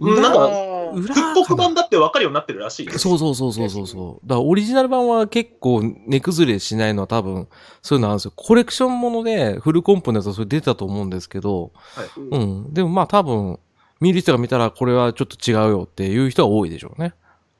[0.00, 2.98] なんか復刻版だって分かるようになってるらしいです。
[2.98, 4.26] そうそうそうそうそうそう。
[4.26, 7.48] だからオリジナル版は結構値崩れしないのは多分、
[7.82, 8.32] そういうのあるんですよ。
[8.34, 11.72] コレクションものでフルコンポのやつはそれ出たと思うんですけど、
[12.16, 12.74] ううんん。
[12.74, 13.58] でもまあ多分、
[14.00, 17.12] 見る人が見たらこれはちょっと違うよっていう人は多いでしょうね。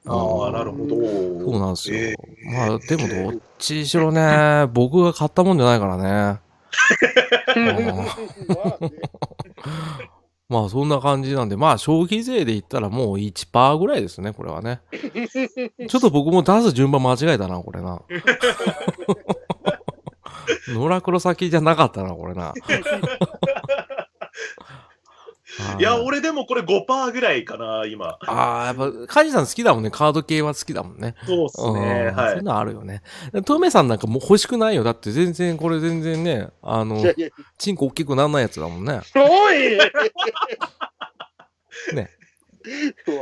[0.07, 0.97] ああ、なるほど。
[0.97, 1.99] そうなんですよ。
[1.99, 2.15] え
[2.47, 5.97] まあでもどっちにしろね、僕が買ったもんじゃないから
[6.33, 6.41] ね。
[10.51, 14.81] まあそんな感じなんで、まあ消費税で言ったらもう1%ぐらいですね、これはね。
[15.89, 18.03] ちょっと僕も出す順番間違えたな、これな。
[20.75, 22.53] 野良黒先じゃなかったな、これな。
[25.79, 28.19] いや、俺でもこれ5%ぐらいかな、今。
[28.27, 29.91] ああ、やっぱ、カジさん好きだもんね。
[29.91, 31.15] カード系は好きだもんね。
[31.27, 32.09] そうっすね。
[32.11, 32.31] うんはい。
[32.31, 33.03] そういうのあるよね。
[33.45, 34.85] トメさんなんかもう欲しくないよ。
[34.85, 37.03] だって全然、これ全然ね、あの
[37.59, 39.01] チンコ大きくなんないやつだもんね。
[39.17, 39.79] おい
[41.95, 42.11] ね。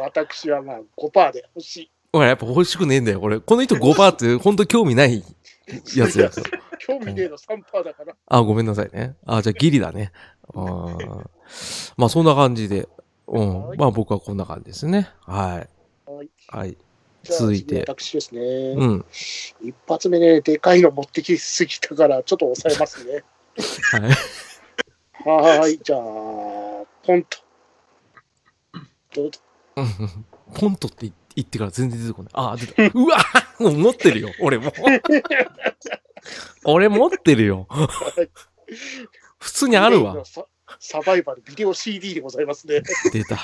[0.02, 1.90] 私はまあ5%で欲しい。
[2.12, 3.40] ほら、やっぱ欲しくねえんだよ、これ。
[3.40, 5.22] この人5%って本当興味ない
[5.94, 6.42] やつやつ。
[6.78, 8.14] 興味ねえの3%だから。
[8.26, 9.16] あ、ごめんなさいね。
[9.26, 10.12] あ、じゃあギリだね。
[10.54, 10.98] うん
[11.96, 12.88] まあそんな感じで。
[13.26, 13.76] うん。
[13.76, 15.11] まあ僕はこんな感じですね。
[15.26, 15.68] はい。
[16.49, 16.76] はい。
[17.24, 18.40] 続いて次私ですね。
[18.40, 19.05] うん。
[19.62, 23.24] 一発目ね、でかいの持ってきすぎたから、ちょっと抑えますね。
[23.92, 24.11] はい。
[25.28, 27.38] はーい、じゃあ、ポンと。
[29.14, 29.40] どうぞ。
[29.76, 30.24] うん
[30.55, 32.32] ポントって言ってから全然出てこない。
[32.34, 32.99] あ、出た。
[32.99, 33.18] うわ
[33.61, 34.72] もう持ってるよ、俺も。
[36.64, 37.68] 俺持ってるよ。
[39.38, 40.16] 普通にあるわ。
[40.80, 40.98] サ。
[40.98, 42.82] サバイバルビデオ CD でございますね。
[43.12, 43.36] 出た。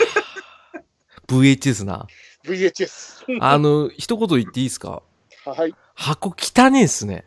[1.28, 2.06] VHS な。
[2.44, 3.38] VHS。
[3.40, 5.02] あの、一言言っていいですか？
[5.46, 5.74] はい。
[5.94, 7.24] 箱汚ねえっすね。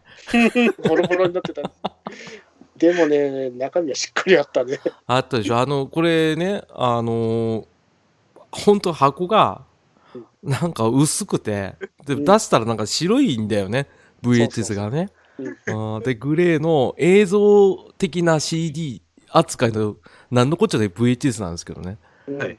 [0.88, 1.72] ボロボロになってた。
[2.76, 4.80] でもね、中身はしっかりあったね。
[5.08, 5.58] あったでしょ？
[5.58, 7.66] あの、これね、あのー、
[8.52, 9.64] 本当箱が、
[10.44, 11.76] なんか薄くて、
[12.06, 13.88] で、うん出したらなんか白いんだよね。
[14.24, 15.10] VHS がね。
[16.04, 19.96] で、グレーの映像的な CD 扱いの、
[20.32, 21.98] なんのこっちゃで VHS なんですけどね。
[22.28, 22.58] うんはい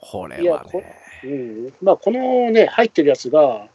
[0.00, 0.96] これいやこはね。
[1.22, 3.66] うん、まあ、このね、入ってるやつが、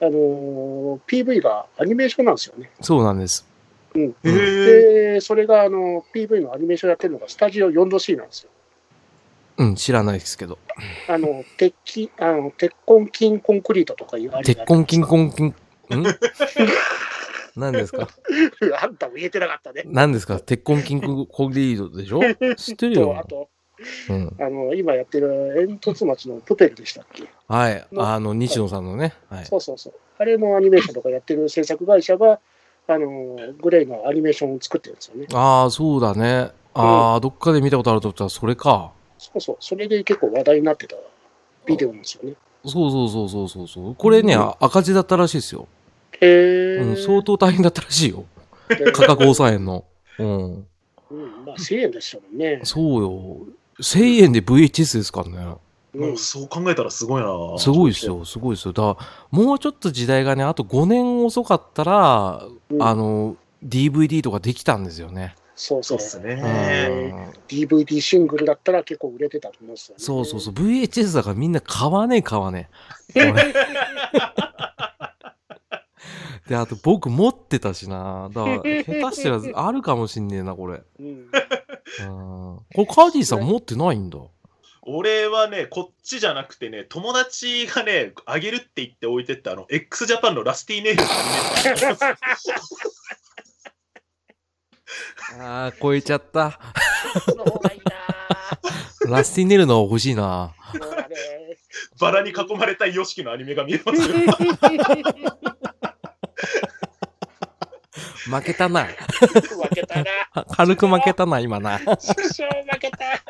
[0.00, 2.70] あのー PV がアニメーションなんですよね。
[2.80, 3.46] そうなんです。
[3.94, 4.14] うん。
[4.22, 8.50] で、それがあの PV のアニメーションやってるのがスタジオ 4°C なんですよ。
[9.58, 10.58] うん、知らないですけど。
[11.08, 15.54] あの、鉄筋、あの、鉄痕筋コンクリートとかいうアニメ鉄痕金婚金、ん？
[17.56, 18.08] 何ですか？
[18.82, 19.82] あんたも言えてなかったね。
[19.86, 20.40] 何ですか？
[20.40, 22.20] 鉄痕金コンリートでしょ？
[22.56, 23.24] 知ってると、あよ。
[23.28, 23.48] と、
[24.10, 24.36] うん。
[24.40, 27.24] あの、今やってる煙突町のプペルでしたっけ？
[27.48, 27.86] はい。
[27.96, 29.14] あの、西野さんのね。
[29.28, 29.44] はい。
[29.46, 29.94] そうそうそう。
[30.18, 32.38] あれのアニメーションとかやってる制作会社が、
[32.88, 35.26] あの、グレイのアニメーションを作ってるんですよね。
[35.32, 36.50] ああ、そうだね。
[36.74, 38.92] ああ、どっかで見たことあると思ったら、それか。
[39.18, 39.56] そうそう。
[39.60, 40.96] それで結構話題になってた
[41.66, 42.34] ビデオなんですよね。
[42.64, 43.94] そうそうそうそうそうそう。
[43.96, 45.66] これね、うん赤字だったらしいですよ。
[46.22, 48.24] へえ、うん、相当大変だったらしいよ。
[48.68, 49.84] で 価格抑えんの。
[50.18, 50.26] うん。
[50.26, 52.60] うん、まあ、1000円でしたもんね。
[52.64, 53.46] そうよ。
[53.80, 55.36] 1000円で VHS ですからね。
[55.36, 55.56] うん
[55.94, 57.58] もう、そう考えたらすごいな。
[57.58, 58.72] すごいですよ、すごいですよ。
[58.72, 59.00] だか
[59.30, 65.34] ら、もうちょっと時代がね、あと5年遅かったら、うんあの、DVD とかできたんですよね。
[65.54, 66.00] そうそうう。
[66.00, 66.36] そっすうね。
[66.36, 70.02] ん DVD シングルだったら結構売れてたと思うんですよね。
[70.02, 70.54] そうそうそう。
[70.54, 72.70] VHS だからみんな買わねえ買わね
[73.14, 73.20] え。
[76.52, 78.28] 俺で、あと僕持ってたしな。
[78.32, 80.82] だから、下手したら あるかもしんねえな、これ。
[81.00, 81.06] うん。
[81.06, 81.28] うん。
[81.30, 84.18] これカジーさん持ってないんだ。
[84.82, 91.04] 俺はね、こっちじゃなくてね、友達がね、あげるって言って置いてったあの、x ジャパンのラスティネイル
[95.40, 96.58] ああ、超えちゃった。
[99.06, 100.52] ラスティネルの欲しいな。
[102.00, 104.16] バラに囲まれた YOSHIKI のアニメが見えますよ。
[108.30, 108.84] 負けたな。
[108.84, 108.94] 負
[109.74, 110.04] けたな。
[110.56, 111.78] 軽く負けたな、今な。
[111.78, 111.86] 負
[112.78, 113.22] けた。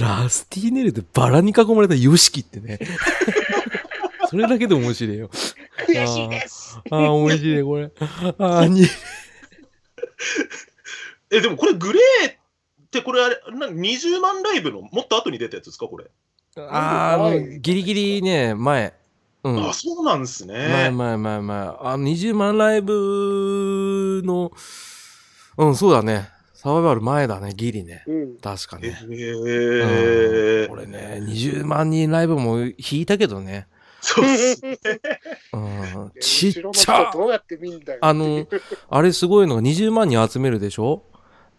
[0.00, 2.78] ラスティネルでバラに囲まれたヨシキってね。
[4.28, 5.30] それだけで面白いよ。
[5.86, 6.78] 悔しいです。
[6.90, 7.90] ああ、面白い、これ。
[8.38, 8.86] ああ、に、
[11.30, 12.34] え、でもこれグレーっ
[12.90, 16.06] てこれあれ、な20万ライブのもっと後に出たやつですかこれ。
[16.56, 18.94] ああ、ギリギリね、前。
[19.44, 19.68] うん。
[19.68, 20.90] あ、そうなんです前ね。
[20.90, 21.58] 前前前。
[21.80, 24.52] あの、20万ライブの、
[25.58, 26.28] うん、そうだね。
[26.54, 28.04] サバイバル前だね、ギリね。
[28.06, 28.22] うん。
[28.34, 28.96] え確かね。
[29.04, 33.66] ー、これね、20万人ライブも弾いたけどね。
[34.00, 34.60] そうっす。
[35.52, 37.98] うん、ちっちゃ人どうやって見んだよ。
[38.00, 38.46] あの、
[38.90, 41.02] あれすごいのが20万人集めるでしょ？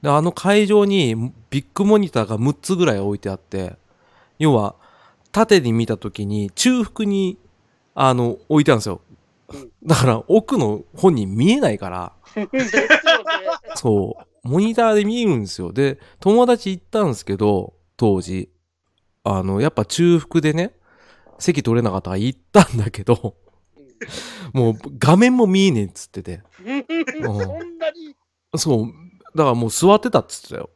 [0.01, 1.15] で、あの会場に
[1.49, 3.75] ビッグモニターが6つぐらい置いてあって、
[4.39, 4.75] 要は、
[5.31, 7.37] 縦に見たときに中腹に、
[7.95, 9.01] あの、置いてあるんですよ
[9.49, 9.71] うん。
[9.85, 12.13] だから奥の本人見えないから、
[13.75, 15.71] そう、モニターで見えるんですよ。
[15.71, 18.49] で、友達行ったんですけど、当時。
[19.23, 20.73] あの、やっぱ中腹でね、
[21.39, 23.35] 席取れなかったから行ったんだけど、
[24.53, 26.41] もう画面も見えねえっつってて。
[26.65, 26.83] うん
[27.23, 27.31] そ
[27.63, 28.15] んなに？
[28.57, 28.87] そう。
[29.35, 30.69] だからもう座ってたっつってたよ。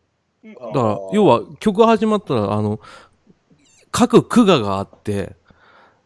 [0.43, 2.79] うんだから、要は曲が始まったら、あの、
[3.91, 5.35] 各区画があって、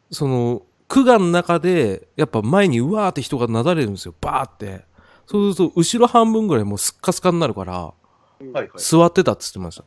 [0.09, 4.15] その、区画の中で、やっぱ前にうわーって人がなだれるんですよ。
[4.19, 4.83] バーって。
[5.25, 7.93] そうすると、後ろ半分ぐらいもうスッカスカになるから、
[8.41, 8.71] うんはいはい。
[8.75, 9.85] 座ってたっつってました。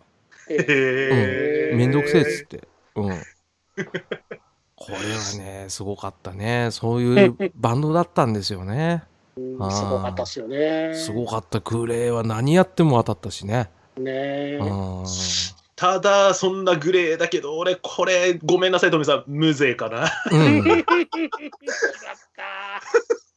[0.48, 2.66] へーめんどくせえっつって。
[2.96, 3.10] うん。
[4.76, 6.70] これはね、すごかったね。
[6.70, 9.04] そういうバンドだったんですよね。
[9.36, 10.94] うんすごかったっすよね。
[10.94, 11.60] すごかった。
[11.60, 13.68] グレーは何やっても当たったしね。
[13.98, 14.58] ねえ。
[14.58, 15.04] うん。
[15.76, 20.10] ただ、そんなグレーだけど、俺、これ、ごめんなさい、トミさん、無勢かな。
[20.30, 20.84] うん。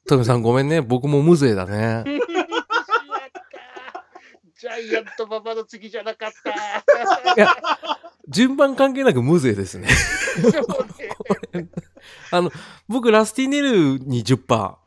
[0.08, 0.82] トミさんごめんね。
[0.82, 2.04] 僕も無勢だね。
[4.60, 6.50] ジャイアント馬場の次じゃなかった。
[6.50, 6.54] い
[7.38, 7.56] や、
[8.28, 9.88] 順番関係なく無勢ですね。
[9.90, 10.54] そう
[11.58, 11.70] ね
[12.88, 14.78] 僕、ラスティネルに10%。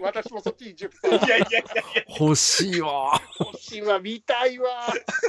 [0.00, 1.62] 私もそっちに10%いやいやいやい
[1.96, 3.20] や、欲しいわ。
[3.68, 4.66] 欲しいわ、見たいわ。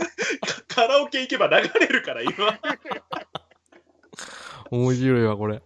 [0.68, 2.32] カラオケ行けば流れるから、今。
[4.72, 5.62] 面白いわ、これ。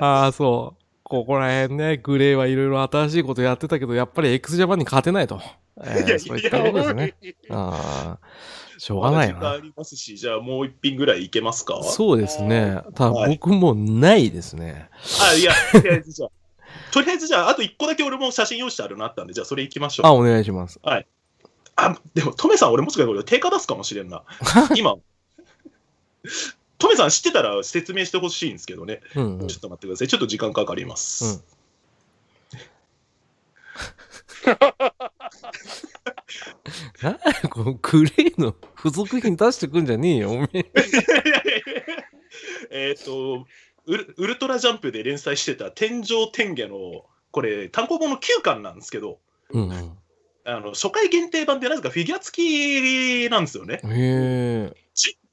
[0.00, 0.82] ああ、そう。
[1.02, 5.40] ここら辺ね、グレーはいろいろ新しいことやってたけど、やっぱり x ジャパンに勝てないと。
[5.82, 7.14] えいやー、そういったことですね。
[7.50, 9.56] ああ、しょうがないよなあ。
[9.56, 11.82] りますし、じゃあもう一品ぐらいいけますか？
[11.82, 12.82] そうですね。
[12.94, 14.90] ただはい僕もないですね。
[15.22, 16.30] あ、いや、いや、じゃあ
[16.92, 20.06] とりあえずじゃあ、あと1個だけ俺も写真用意してあるのあったんで、じゃあそれ行きましょう。
[20.06, 20.78] あ、お願いします。
[21.80, 24.24] あ、でも、トメさん、俺もしかしたら定価出すかもしれんな。
[24.76, 24.96] 今、
[26.78, 29.00] トメさん知ってたら説明してほしいんですけどね。
[29.14, 30.08] うん、うんちょっと待ってください。
[30.08, 31.24] ちょっと時間かかります。
[31.24, 31.58] うん
[37.50, 40.64] このグレーの付属品出してくんじゃねえよ、おめえ。
[42.70, 43.46] えっと
[43.86, 49.18] ウル、ウルトラジャンプで連載してた天上天下の、これ、単行本の9巻なんですけど、
[49.50, 49.98] うんうん。
[50.48, 53.74] あの初回限定版でなぜかフィギュア付きなんですよね。
[53.74, 54.74] へえ。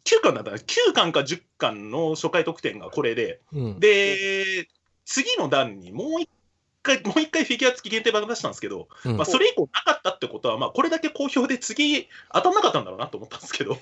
[0.05, 3.79] 9巻だったら9巻か10巻の初回特典がこれで、うん。
[3.79, 4.67] で、
[5.05, 6.29] 次の段にもう一
[6.83, 13.79] 回、もう一回フィギュア付き限定版が出したんですけど、うんまあ、それ以降なかったってことは、まあ、これだけ好評で次当たんなかったんだろうなと思ったんですけど、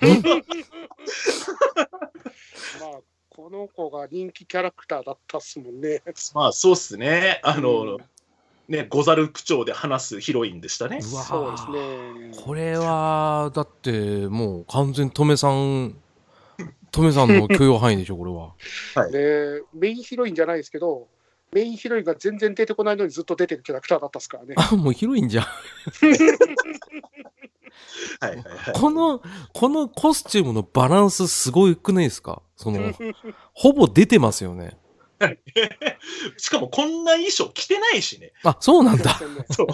[2.80, 6.00] まあ、この子が人気キャラクターだったっすもんね。
[6.34, 8.04] まあそうっすね、あの、うん
[8.68, 11.00] ね、ゴザル口調で話すヒロインでしたね。
[11.02, 12.44] うわそうですね。
[12.44, 15.96] これは、だって、もう完全トメさん、
[16.90, 19.10] トメさんの許容範囲でしょ、これは。
[19.10, 21.08] で、 メインヒロインじゃないですけど、
[21.52, 24.54] メインヒロインが全然出てこないのにずっと出てるキャラクターだったっすからね。
[24.56, 25.44] あ、もうヒロインじゃん。
[25.44, 25.50] は
[28.28, 28.74] いはいはい。
[28.74, 29.20] この、
[29.52, 32.42] このコスチュームのバランスすごくないですか？
[32.56, 32.92] その、
[33.52, 34.78] ほぼ出てますよね。
[36.36, 38.32] しかもこんな衣装着てないしね。
[38.42, 39.18] あ、そうなんだ。
[39.50, 39.66] そう。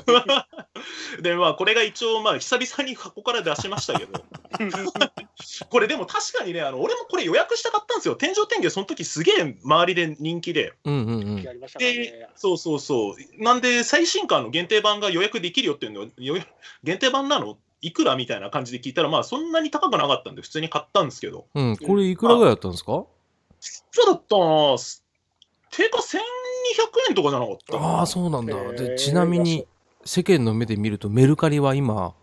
[1.22, 4.24] で、まあこれが一応、まあ久々に箱から出しましたけど、
[5.68, 8.16] これでも確かにね、あの俺もこれ予約したかったんですよ。
[8.16, 10.74] 天井天下その時すげえ周りで人気で。
[10.84, 11.52] うんうんうんや。
[11.52, 13.42] りましたからでね。、そうそうそう。
[13.42, 16.36] なんで、最新刊の限定版が予約できるよっていうのよ
[16.82, 17.56] 限定版なの？
[17.82, 21.46] いくらみたいな感じで聞いたら、まあそんなに高くなかったんで、普通に買ったんですけど。
[21.54, 23.04] うん、これいくらぐらいだったんですか？
[23.90, 24.76] そうだったな？
[25.70, 26.20] 定価1200
[27.10, 27.76] 円とかじゃなかった？
[27.76, 28.72] ああ、そうなんだ。
[28.72, 29.66] で、ちなみに、
[30.04, 32.14] 世間の目で見ると、メルカリは今、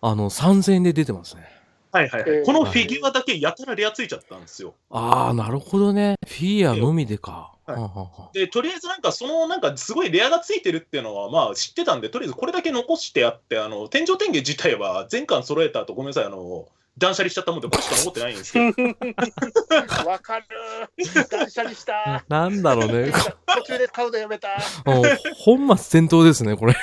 [0.00, 1.48] あの、3000円で出てますね。
[1.92, 4.74] はいはいはい、えーこのフィギュアだけやたらレアついちゃったんですよ。
[4.90, 6.16] ああ、なるほどね。
[6.26, 7.52] フィギュアのみでか。
[7.66, 16.66] はいで、とりあえずなんかそのなんかすごいレアがついてるっていうのはまあ知ってたんで、とりあえずこれだけ残してあって、あの、天井天下自体は全巻揃えた後、ごめんなさい、あの、
[16.96, 18.82] 断捨離しちゃったもんでこれしか残ってないんですけど、
[20.08, 20.46] わかる。
[21.28, 22.24] 断捨離した。
[22.28, 23.12] なんだろうね。
[23.46, 24.48] 途中で買うのやめた。
[24.84, 26.76] もう本末転倒ですね、これ。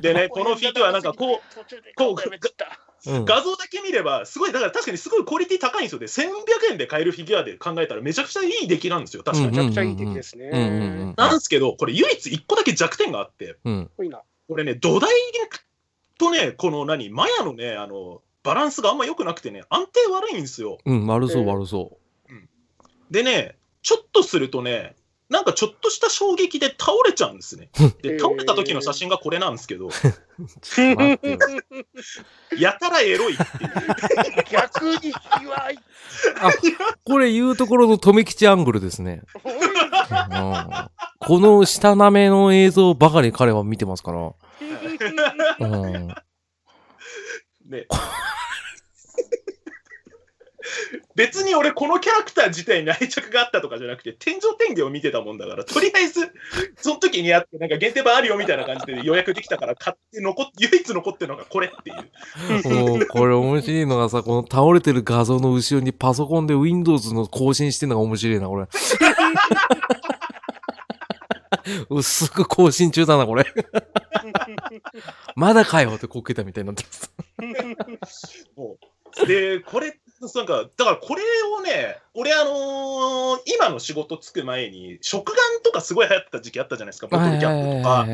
[0.00, 2.10] でね、 このフィギュアなんかこう、途中で買う。
[3.06, 3.24] うん。
[3.24, 6.06] 画像だけ見れば、すごい、だから確かにすごいクオリティ高いんですよね。
[6.06, 9.48] 1300円で買えるフィギュアで考えたらめちゃくちゃいい出来なんですよ、確かに。
[9.50, 11.14] うんめちゃくちゃいい出来ですうんうんうんね。
[11.16, 13.90] なんですけど、これ唯一1個だけ弱点があって、うん。
[14.48, 15.12] これね、土台
[16.18, 20.78] とね、この何、マヤのね、あの、バランスがあんま良くなくてね、安定悪いんですよ。
[20.84, 21.98] うん、悪そうえー悪そ
[23.10, 24.94] でね、ちょっとするとね、
[25.30, 27.68] なんかちょっとした衝撃で倒れちゃうんですね。
[28.02, 29.90] で、えー倒れた時の写真がこれなんですけど、
[32.58, 33.50] やたらエロいっていう。
[34.50, 35.76] 逆に卑猥。
[37.04, 39.22] これ言うところの留吉アングルですね。
[41.20, 44.32] この下なめの映像ばかり彼は見てますから。
[45.60, 46.14] うん。
[47.68, 47.86] ね。
[51.14, 56.32] 別に俺このキャラクター自体に愛着があったとかじゃなくて天井天下を見てたもんだからとりあえず
[56.76, 61.96] その時にあってなんか限定版あるよみたいな感じで予約できたから買って残っ唯一残ってるのがこれっていう
[62.68, 68.66] もう、これ面白いのがさ、この倒れてる画像の後ろにパソコンで Windows の更新してるのが面白いな、これ。
[71.90, 73.44] 薄く更新中だな、これ。
[75.34, 76.84] まだかよってこけたみたいになって
[78.00, 78.46] ます。
[79.26, 81.22] でこれなんかだからこれ
[81.56, 88.06] をね俺あのー今の仕事つく前に食玩とかすごい流行ってた時期あったじゃないですかボトルキャップとか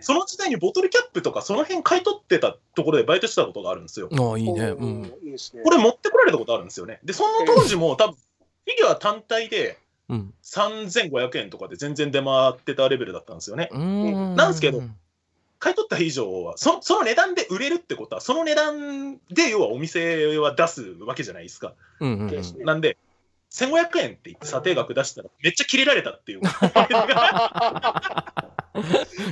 [0.00, 4.68] その時代にボトルキャップとかその辺買い取ってたところでバイトしてたことがあるんですよああ、いいね。
[4.68, 5.12] うん。
[5.22, 5.62] いいですね。
[5.62, 7.00] これ持ってこられたことあるんですよね。
[7.04, 9.78] で、その当時も多分、フィギュア単体で
[10.12, 10.34] うん。
[10.42, 13.70] 3500円とかで全然出回ってたレベルだったんですよね。
[13.72, 14.36] うーん。
[14.36, 14.82] なんですけど
[15.58, 21.74] 買い取った以上はそ、その値段で売れるってことは、その値段で要はお店は出すわけじゃないですか。
[22.00, 22.64] うんうんうん。
[22.64, 22.98] なんで、
[23.52, 26.40] 1500円って言って査定額出したらめっちゃ切れられたっていう。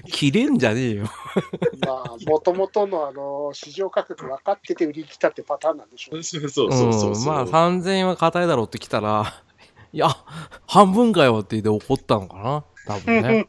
[0.07, 1.07] 切れんじゃねえよ。
[1.85, 6.22] まあ、もともとのあの市場価格分かってて売り切ったってパターンなんでしょうね。
[6.22, 7.33] そうそうそうそうそう。
[7.33, 7.37] ん。
[7.37, 9.43] まあ、3000円は硬いだろうって来たら、
[9.93, 10.09] いや、
[10.66, 12.64] 半分かよって言って怒ったのかな？
[12.86, 13.43] 多分ね。
[13.43, 13.47] っ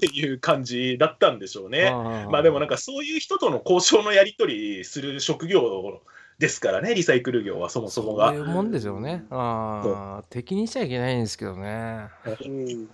[0.00, 1.88] ていう感じだったんでしょうね。
[1.88, 6.00] あまあでもなんかそういう人との交渉のやり取りする職業
[6.38, 8.40] ですからね、リサイクル業はそもそもがそうい。
[8.40, 9.24] うもんですよね。
[9.30, 12.08] ああ、敵にしちゃいけないんですけどね。
[12.44, 12.88] うんうん、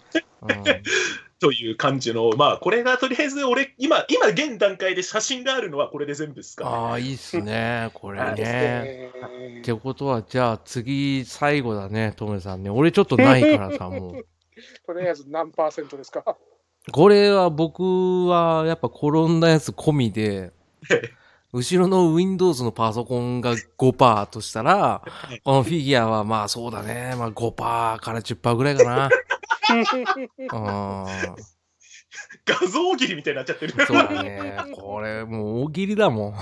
[1.40, 7.90] という感じの、まあ、これがとりあえず俺、今、今現段階で写真があるのはこれで全部ですか、ああ、いいっすね。
[7.94, 8.42] これはいね。
[8.44, 12.70] えってことは、じゃあ次、最後だね、トメさんね。
[12.70, 14.26] 俺ちょっとないからさ、もう。
[14.86, 16.36] とりあえず何パーセントですか？
[16.90, 20.50] これは僕はやっぱ転んだやつ込みで、
[21.52, 25.02] 後ろの Windows のパソコンが5%としたら、
[25.44, 27.14] このフィギュアはまあそうだね。
[27.16, 29.08] まあ5%から10%ぐらいかな。
[29.70, 29.84] うん。
[32.44, 33.72] 画像切りみたいになっちゃってる。
[33.86, 34.56] そうだね。
[34.74, 36.34] これもう大喜利だもん。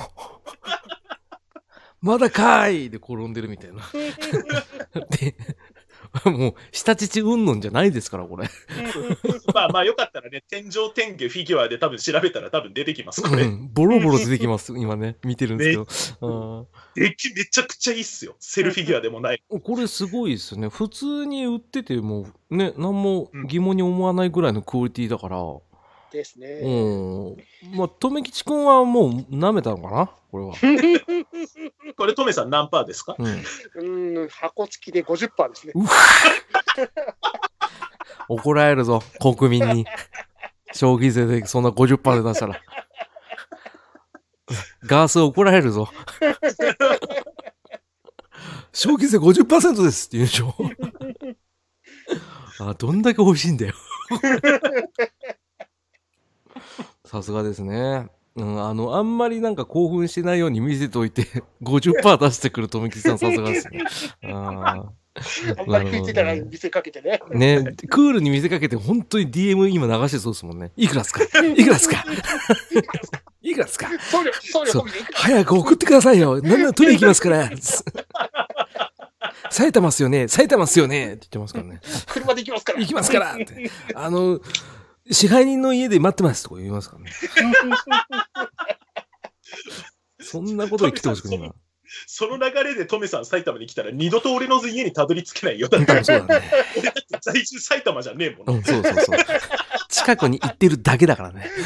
[2.01, 3.83] まだかーいで転んでるみたいな。
[5.11, 5.37] で、
[6.25, 8.49] もう、下乳うんぬんじゃないですから、これ。
[9.55, 13.45] まあまあよかったらね、天井天下フィギュアで多分調べたら多分出てきます、これ。
[13.45, 15.17] うんボロボロ出てきます、今ね。
[15.25, 16.69] 見てるんですけど。
[16.97, 18.37] めちゃくちゃいいっすよ。
[18.41, 19.43] セルフィギュアでもない。
[19.51, 20.69] うん、これすごいですよね。
[20.69, 25.37] 普通に売ってても、ね、何も疑問に思わないぐらいのクオリティだから。
[26.17, 26.47] ですね。
[26.63, 27.37] う
[27.75, 27.79] ん。
[27.79, 30.11] まあ、とめきちくんはもう舐めたのかな？
[30.31, 30.55] これは。
[31.97, 33.15] これ、トメさん何パーですか？
[33.19, 33.27] うん。
[34.21, 35.73] うん、箱付きで50%ですね。
[38.29, 39.87] 怒られるぞ、国民に。
[40.73, 42.61] 消費税でそんな50%で出したら。
[44.85, 45.89] ガース怒られるぞ。
[48.73, 50.55] 消費税50%ですって言うでしょ。
[52.61, 53.75] あ、どんだけ美味しいんだよ。
[57.17, 58.09] さすがですね。
[58.37, 61.23] うん、あの、あんまりなんか興奮してないように見せておいて、
[61.63, 63.83] 50%出してくる富木さん さすがですね。
[64.25, 64.75] あ
[65.67, 67.21] んまり聞いてたら見せかけてね。
[67.31, 70.71] ね、クールに見せかけて本当に DM 今流してそうですもんね。
[70.77, 71.25] いくらっすか？
[71.25, 72.05] いくらっすか？
[73.41, 73.89] いくらっすか？
[74.11, 76.43] 送料、送料早く送ってくださいよ。
[76.43, 77.51] なんなら取りに行きますから。
[79.51, 81.81] 埼玉っすよね埼玉っすよねって言ってますからね。
[82.09, 82.81] 車で行きますから。
[82.81, 83.71] 行きますからって。
[83.95, 84.41] あの、
[85.11, 87.11] 支配人の家で待ってますとか言いますからね。
[90.21, 91.55] そんなことで来てほしくないな。
[92.07, 95.69] その流れでトメさん埼玉に来たら二度と俺の家にたどり着けないよ。
[95.69, 96.51] だってそうだね。
[96.77, 98.57] 俺だって在住埼玉じゃねえもん。
[98.57, 99.19] うん、そうそうそう。
[99.89, 101.49] 近くに行ってるだけだからね。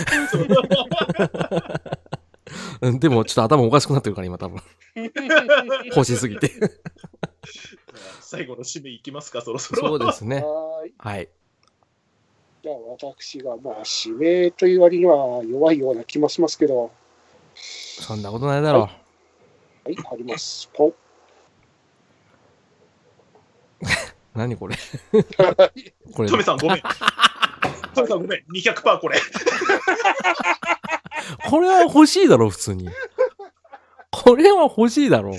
[2.82, 4.60] うんでもちょっと頭おかしくなってるから今多分。
[5.94, 6.52] 欲しすぎて。
[8.20, 9.88] 最後の締めいきますか、そろそろ。
[9.88, 10.42] そうですね。
[10.42, 11.28] はーい。
[12.62, 12.62] はい。
[12.62, 12.76] じゃあ
[13.12, 13.74] 私が、まあ、
[14.06, 16.90] 指名という割には弱いような気もしますけど、
[17.54, 18.88] そんなことないだろは
[19.86, 20.68] い、あります。
[20.74, 20.88] ポン。
[20.90, 20.94] う。
[24.34, 24.76] 何これ？
[24.76, 26.36] は いこれト。
[26.36, 26.82] メさんごめん。
[27.94, 28.40] トメさんごめん。
[28.54, 29.18] 200%これ。
[31.48, 32.88] これは欲しいだろ、普通に。
[34.10, 35.34] これは欲しいだろ。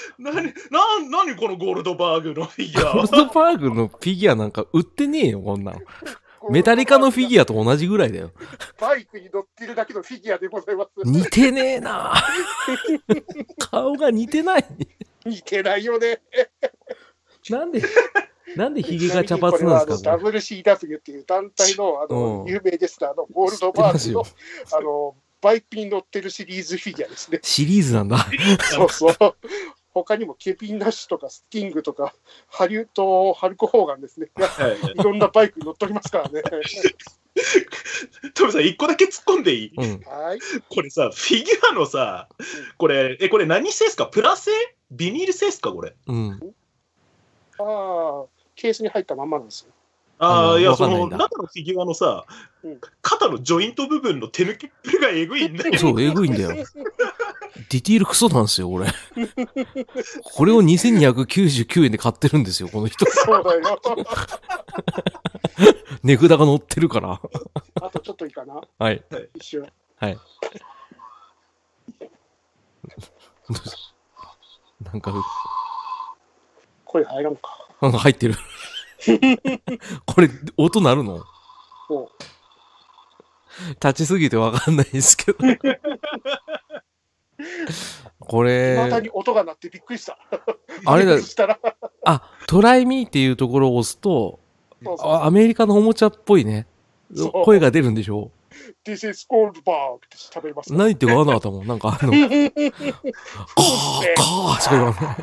[0.18, 5.80] なに、な、なにこのゴールドバーグのフィギュアゴールドパークのフィギュアなんか売ってねえよ、こんなの。
[6.50, 8.30] メタリカのフィギュアと同じぐらいだよ。
[8.80, 10.90] バイクに乗ってるだけのフィギュアでございます。
[11.04, 12.14] 似てねえな
[13.58, 14.64] 顔が似てない。
[15.24, 16.20] 似てないよね。
[17.50, 17.82] なんで、
[18.56, 24.24] なんでヒゲが茶髪なんですか、 これ WCW っていう団体のあのうん有名ですあのゴールドバーグの
[24.72, 27.38] あのバイクに乗ってるシリーズフィギュアですね。
[27.42, 28.26] シリーズなんだ。
[28.70, 29.14] そうそう。
[30.04, 32.14] 他にもケビン・ナッシュとかスティングとか
[32.48, 34.28] ハリウッド・ハルク・ホーガンですね。
[34.38, 36.42] いやはい いろんなバイクに乗っておりますからね。
[38.34, 39.72] トメさん、一個だけ突っ込んでいい？
[39.76, 40.00] うん。
[40.00, 40.38] はい。
[40.68, 42.28] これさ、フィギュアのさ、
[42.78, 44.06] これ、え、これ何製ですか？
[44.06, 44.50] プラ製？
[44.90, 45.70] ビニール製ですか？
[45.70, 45.94] これ。
[46.06, 46.54] うん。
[47.60, 48.24] ああ、
[48.56, 49.72] ケースに入ったまんまなんですよ。
[50.18, 52.26] ああ、うんいや、その、中のフィギュアのさ
[52.64, 55.78] うん、肩のジョイント部分の手抜きっぷりがえぐいんだよ。
[55.78, 56.66] そう、えぐいんだよ。
[57.70, 58.86] ディティールクソなんですよ、これ。
[60.22, 63.04] これを2299円で買ってるんですよ、この人。
[63.10, 63.80] そうだよ。
[66.04, 67.20] 値札が乗ってるから。
[67.82, 68.60] あとちょっといいかな？
[68.78, 69.04] はい。
[69.34, 69.66] 一瞬。
[69.96, 70.18] はい。
[74.84, 75.12] なんか、
[76.84, 77.68] 声入らんか。
[77.80, 78.36] なんか入ってる。
[80.06, 81.24] これ、音鳴るの？
[81.88, 82.10] も
[83.82, 85.38] 立ちすぎてわかんないですけど。
[88.18, 90.18] こう、いまだれ、に音が鳴ってびっくりした。
[90.84, 91.16] あれだ
[92.04, 94.40] あ、トライミーっていうところを押すと、
[94.82, 96.66] そうそうあアメリカのおもちゃっぽいね。
[97.44, 98.30] 声が出るんでしょ
[98.84, 99.52] ？This is Goldberg
[99.96, 100.72] って食べます。
[100.72, 101.66] 何言ってるか分かんなかったもん。
[101.66, 102.62] なんかあの、 カー、
[104.14, 105.16] カーしか言わない。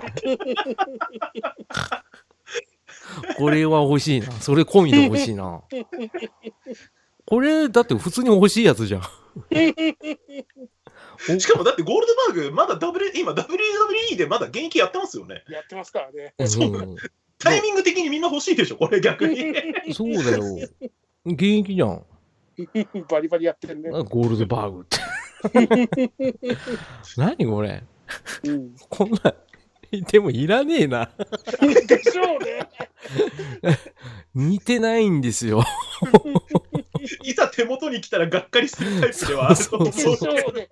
[3.38, 4.32] これは欲しいな。
[4.32, 5.62] それ込みで欲しいな。
[7.26, 9.02] これ、だって普通に欲しいやつじゃん。
[11.30, 15.44] おしかもだってゴールドバーグ、まだ W、今 WWE でまだ現役やってますよね。
[15.50, 16.34] やってますからね。
[16.38, 16.96] うん
[17.38, 19.54] タイミング的にみんな欲しいでしょ、これ逆に。
[19.94, 20.44] そうだよ。
[21.26, 22.06] 現役じゃん。
[23.10, 23.90] バリバリやってるね。
[23.92, 26.58] ゴールドバーグって。
[27.18, 27.84] 何これ？
[28.46, 28.76] うん。
[28.90, 29.36] こんな、
[29.92, 31.12] でもいらねえな。
[31.88, 32.70] でしょうね。
[34.34, 35.62] 似てないんですよ。
[37.24, 39.92] いざ手元に来たらがっかりするタイプではあると思う。
[39.92, 40.12] でしょ
[40.52, 40.68] うね。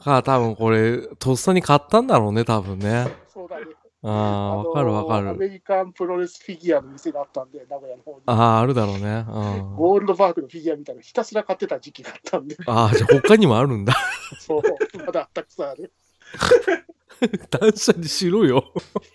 [0.00, 3.06] か、多分これ、とっさに買ったんだろうね、多分ね。
[3.32, 3.66] そうだね。
[4.04, 5.28] ああ、わかるわかる。
[5.28, 8.22] アメリカンプロレスフィギュアの店があったんで、名古屋の方に。
[8.26, 9.24] ああ、あるだろうね。
[9.28, 9.40] う
[9.72, 9.76] ん。
[9.76, 13.94] ゴールドバーグのフィギュアみたいなのひたすら買ってた時期があったんで、ああ、じゃあ他にもあるんだ。
[14.40, 14.62] そう、
[14.98, 15.92] まだたくさんある。
[17.50, 18.72] 断捨離しろよ。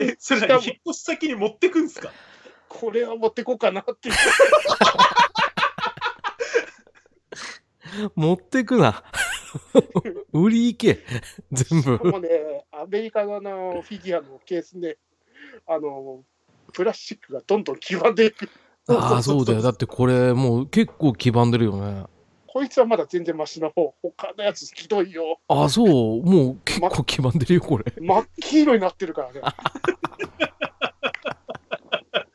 [0.00, 2.10] えそれ何引っ越し先に持ってくんすか？
[2.80, 4.10] これは持ってこうかなって。
[8.16, 9.04] 持ってくな。
[10.32, 10.98] 売り行け。
[11.52, 12.10] 全部。
[12.10, 14.96] もうね、アメリカのあのフィギュアのケースね、
[15.68, 16.24] あの、
[16.72, 18.50] プラスチックがどんどん黄ばんでいく。
[18.88, 19.62] ああ、そうだよ。
[19.62, 22.06] だってこれ、もう結構黄ばんでるよね。
[22.48, 23.94] こいつはまだ全然マシな方。
[24.02, 25.38] 他のやつひどいよ。
[25.46, 25.88] ああ、そう。
[26.24, 27.84] もう結構黄ばんでるよ、これ。
[28.00, 29.40] 真っ黄色になってるからね。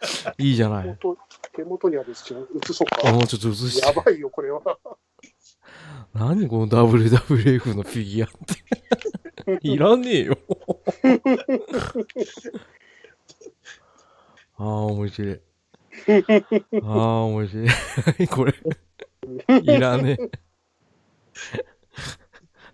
[0.38, 0.84] いいじゃない。
[0.84, 1.18] 手元
[1.56, 3.12] 手元にあるし、映そうあ、か。
[3.14, 3.94] もうちょっと映してや。
[3.94, 4.62] ばいよ、これは。
[6.14, 8.32] 何この WWF のフィギュアっ
[9.56, 9.60] て。
[9.68, 10.38] いらねえよ。
[14.58, 15.42] ああ、面白い。
[16.84, 18.28] ああ、面白い。
[18.28, 18.54] これ。
[19.62, 20.18] いらね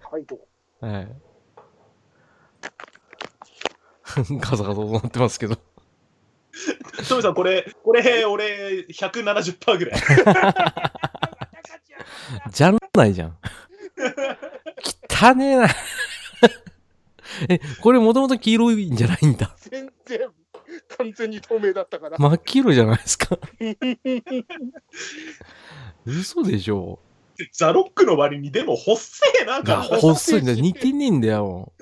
[0.02, 0.40] はい、どう
[0.82, 0.86] え。
[0.88, 1.22] はい。
[4.40, 5.58] ガサガサとなってますけど。
[7.08, 10.02] トミさん、これ、これ、俺、170%ぐらい。
[12.52, 13.38] じゃんないじゃん。
[15.10, 15.68] 汚ねえな。
[17.50, 19.56] え、これもともと黄色いんじゃないんだ。
[19.60, 20.20] 全然、
[20.98, 22.18] 完全に透明だったから。
[22.18, 23.38] 真っ黄色じゃないですか。
[26.06, 27.00] 嘘でしょ。
[27.52, 30.54] ザロックの割に、でも、ほっせえな、が顔細いんだ。
[30.54, 31.74] 似てねえんだよ。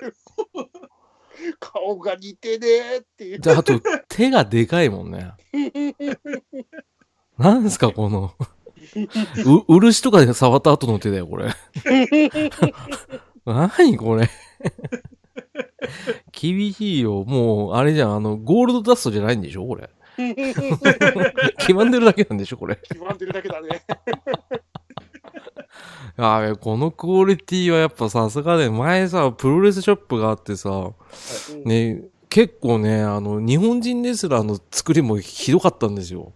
[1.58, 3.40] 顔が似てねえっていう。
[3.40, 5.32] で、あと、手がでかいもんね。
[7.38, 8.34] なんすか、この。
[9.44, 11.50] う、漆とかで触った後の手だよ、これ。
[13.46, 14.28] 何これ。
[16.32, 17.24] 厳しいよ。
[17.24, 19.90] もう、あれじゃん、あの、ゴールドダストじゃないんでしょこれ。
[21.58, 22.78] 決まんでるだけなんでしょこれ。
[22.92, 23.82] 黄ばんでるだけだね。
[26.16, 36.32] あべ、このクオリティはやっぱさすがで、前さ、プロレスショップがあってさ、うんね、結構ね、あの、日本人レスラーの作りもひどかったんですよ。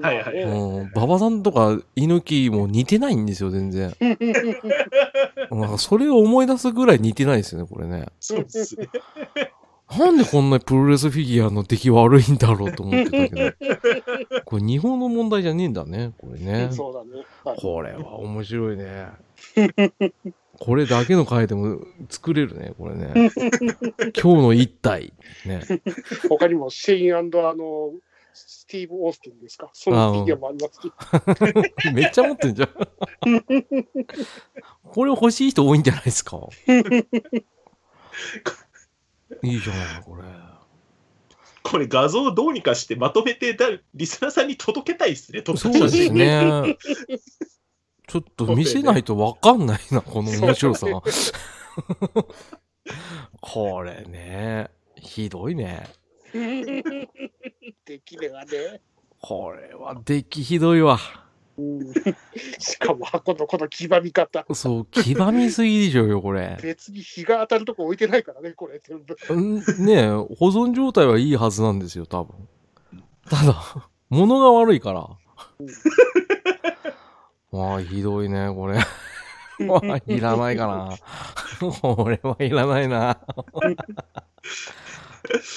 [0.00, 3.92] はいはいはいうん、馬場さんとか猪木も似てないんですよ、全然。
[5.50, 8.06] なんかそれを思い出すぐらい似てないですよね、これね。
[8.20, 8.88] そうですね。
[9.98, 13.52] なんでこんなプロレスフィギュアの出来悪いんだろうと思ってたけど。
[14.46, 16.68] これ日本の問題じゃねえんだね、これね。
[16.70, 17.24] そうだね。
[17.44, 19.08] はいこれは面白いね。
[20.58, 23.12] これだけの回でも作れるね、これね。
[24.22, 25.12] 今日の一体。
[25.46, 25.60] ね。
[26.28, 27.92] 他にもシェインあの、
[28.32, 29.70] スティーブ・オースティンですか？
[29.72, 31.92] そのフィギュアもありますし。
[31.94, 32.68] めっちゃ持ってんじゃん。
[34.84, 36.38] これ欲しい人多いんじゃないですか？
[39.42, 40.22] いいじゃない、これ。
[41.62, 46.76] これ画像どうにかしてまとめてだリスナーさんに届けたいですね、そうですね。
[48.08, 51.02] ちょっと見せないとわかんないな、この面白さが。
[53.40, 55.88] これね、ひどいね。
[57.84, 58.80] できればね。
[59.20, 60.98] これは出来ひどいわ。
[61.60, 61.92] うん
[62.58, 64.46] しかも箱のこの黄ばみ方。
[64.54, 66.58] そう、黄ばみすぎでしょうよ、これ。
[66.62, 69.16] 別に日が当たるとこ置いてないからね、これ全部。
[69.34, 72.48] んねえ、保存状態はいいはずなんですよ、多分。
[73.28, 75.08] ただ、物が悪いから。
[77.52, 78.78] まあ、ひどいね、これ。
[79.66, 80.96] まあ、いらないかな。
[81.82, 83.18] これはいらないな。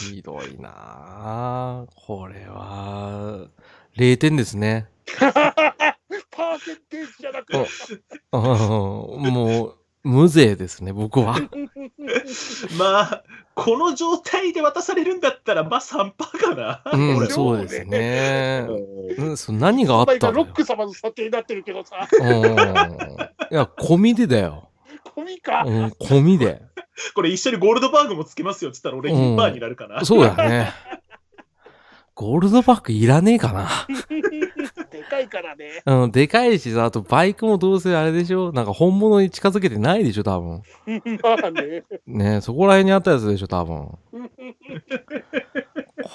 [0.10, 1.86] ひどいな。
[1.96, 3.48] これは、
[3.96, 4.88] 0点ですね。
[6.32, 7.60] パーセンテージじゃなくて。
[8.32, 11.38] うんもう、無税ですね、僕は。
[12.78, 13.24] まあ、
[13.56, 16.82] この状態で渡されるんだったら、まあ3%かな。
[16.92, 18.66] うん、俺そうですね。
[19.18, 22.28] うんうん、そう何があったのロック様の査定になってるけどさ、うん。
[22.28, 24.70] いや、込みでだよ。
[25.16, 25.64] ゴミか？
[25.66, 26.62] うん、込みで。
[27.16, 30.04] これ一緒にゴールドバーグもつけますよって言ったら俺うん2%になるかな。
[30.04, 30.74] そうだね。
[32.16, 33.68] ゴールドバッグいらねえかな。
[34.92, 35.82] でかいからね。
[35.86, 38.52] うん、でかいしさ、あとバイクもどうせあれでしょ？
[38.52, 40.62] なんか本物に近づけてないでしょ多分。
[41.24, 41.84] まあね。
[42.06, 43.98] ねそこら辺にあったやつでしょ多分。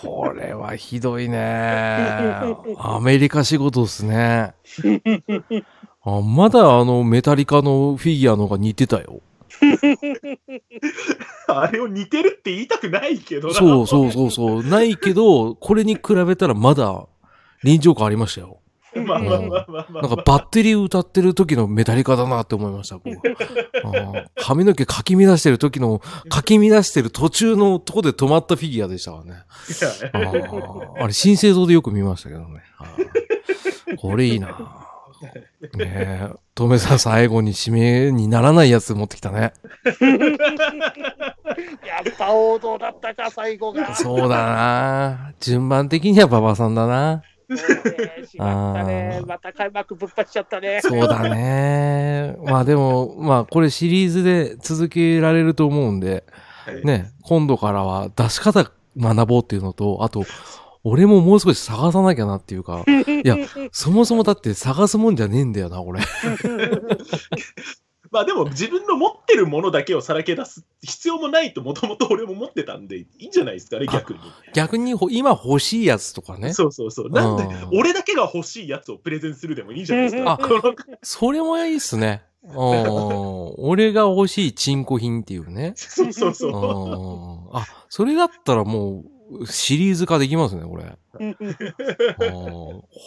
[0.03, 1.39] これはひどいね。
[2.79, 4.55] アメリカ仕事ですね。
[6.05, 9.21] あまだあのメタリカのフィギュアの方が似てたよ。
[11.57, 13.55] あれを似てるって言いたくないけどな。
[13.55, 14.63] そうそうそうそう。
[14.65, 17.07] ないけど、これに比べたらまだ
[17.65, 18.59] 臨場感ありましたよ。
[18.95, 20.03] まあまあまあまあまあ。
[20.03, 22.97] なんかバッテリー歌ってる時のメタリカだなって思いました。
[22.97, 29.43] こうあー髪の毛かき乱してる時の、かき乱してる途中のとこで止まったフィギュアでしたからね。
[30.13, 32.63] あーあれ、新生堂でよく見ましたけどね。
[33.97, 34.88] これいいな
[35.23, 35.31] ね
[35.79, 39.53] え、トメさん最後に締めにならないやつ持ってきたね。
[41.87, 43.95] やっぱ王道だったか、最後が。
[43.95, 47.23] そうだな順番的には馬場さんだな。
[48.39, 48.85] あ。
[48.87, 50.81] ーまた開幕ぶっ発しちゃったね。
[50.83, 52.37] そうだね。
[52.45, 56.25] まあでも、まあこれシリーズで続けられると思うんで、
[56.67, 60.25] はいね、今度からは出し方学ぼうっていうのと、あと、
[60.89, 63.37] 俺ももう少し探さなきゃなっていうか、いや、
[63.73, 66.01] そもそもだって探すもんじゃねえんだよな、これ。
[68.11, 74.21] まあでも自分の持ってるものだけをさらけ出す必要もないともともと俺も持ってたんでいいんじゃないですかね、逆に。
[74.55, 76.55] 逆にほ今欲しいやつとかね。
[76.55, 77.11] そうそうそう。
[77.11, 80.33] なんでうん俺だけが欲しいやつをプレゼンするでもいいじゃないですか。
[80.33, 80.49] あ
[81.03, 82.23] それもいいっすね。
[82.45, 85.75] うん俺が欲しいチンコ品っていうね。
[85.77, 89.05] そうそううそんあ、それだったらもう、
[89.47, 90.85] シリーズ化できますね、これ。
[91.21, 91.37] うん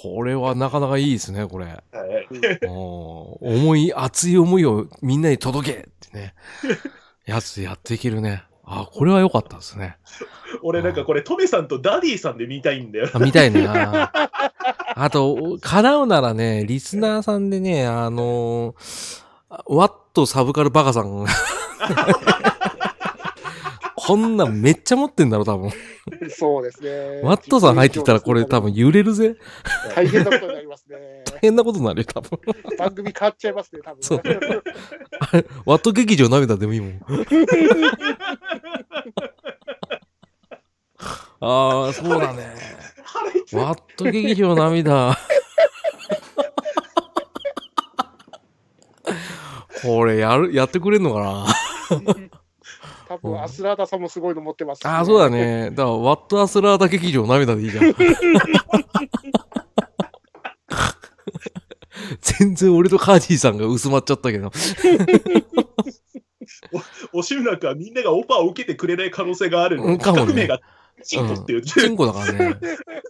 [0.04, 1.66] これはなかなかいいですね、これ。
[1.66, 1.98] う。
[1.98, 2.28] はい
[2.62, 6.34] うん思い、熱い思いをみんなに届けってね。
[7.26, 8.44] やつでやっていけるね。
[8.64, 9.98] あ、これは良かったですね。
[10.64, 13.10] 俺なんかこれトメさんとダディさんで見たいんだよ。
[13.14, 13.66] あ見たいね。
[13.68, 14.12] あ
[14.96, 19.22] あと、叶うならね、リスナーさんでね、あのー
[19.66, 21.26] ワットサブカルバカさん。
[24.04, 25.70] こんなんめっちゃ持ってんだろ、多分。
[26.36, 27.22] そうですね。
[27.22, 29.36] ワットさん入ってきたらこれ多分揺れるぜ。
[29.96, 30.98] 大変なことになりますね。
[31.26, 32.40] 大変なことになるよ、多分。
[32.80, 34.02] 番組変わっちゃいますね、多分。
[34.02, 37.00] そうあれワット劇場涙でもいいもん。
[41.44, 42.56] ああ、そうだね。
[43.54, 45.16] ワット劇場涙。
[49.84, 51.46] これやる、やってくれんのかな？
[51.90, 52.31] 多
[53.22, 55.30] 分、アスラーダさんもすごいの持ってます、ああ、そうだ。
[55.30, 55.70] ね。
[55.72, 57.96] だから、ワットアスラーダ劇場涙でいいじゃん。
[62.22, 64.52] 全然俺とカーディさんが薄まっちゃったけど。
[67.14, 70.62] おしむらくはみんながオファーを受けてくれない可能性があるのうんかもねが
[71.04, 71.62] チンコっていう。
[71.62, 72.58] チンコだからね。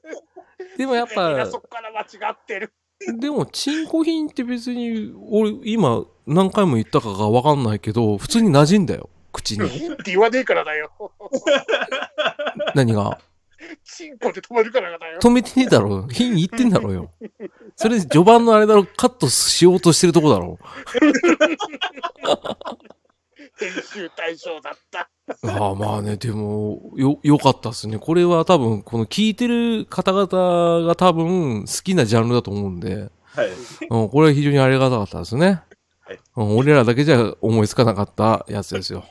[0.77, 2.73] でもやっぱ、そこから間違ってる。
[3.19, 9.09] でも、チンコ品って別に、俺、今、何回も言ったかがわかんないけど、普通に馴染んだよ。
[9.31, 9.67] 口に。
[9.67, 10.91] いいって言わねえからだよ。
[12.75, 13.19] 何が？
[13.83, 15.19] チンコで止まるからだよ。
[15.19, 16.07] 止めてねえだろ。
[16.07, 17.11] 品言ってんだろうよ。
[17.75, 20.59] それ、序盤のあれだろ、カットしようとしてるとこだろ。
[23.59, 25.09] 編集対象だった。
[25.47, 27.99] ああ、まあね、でも、よ、良かったっすね。
[27.99, 33.49] これは多分、この聞いてる方々が多分、好きなジャンルだと思うんで、はい。
[33.89, 35.61] うん、これは非常にありがたかったですね。
[35.99, 39.05] はいうん、俺らだけじゃ思いつかなかったやつですよ。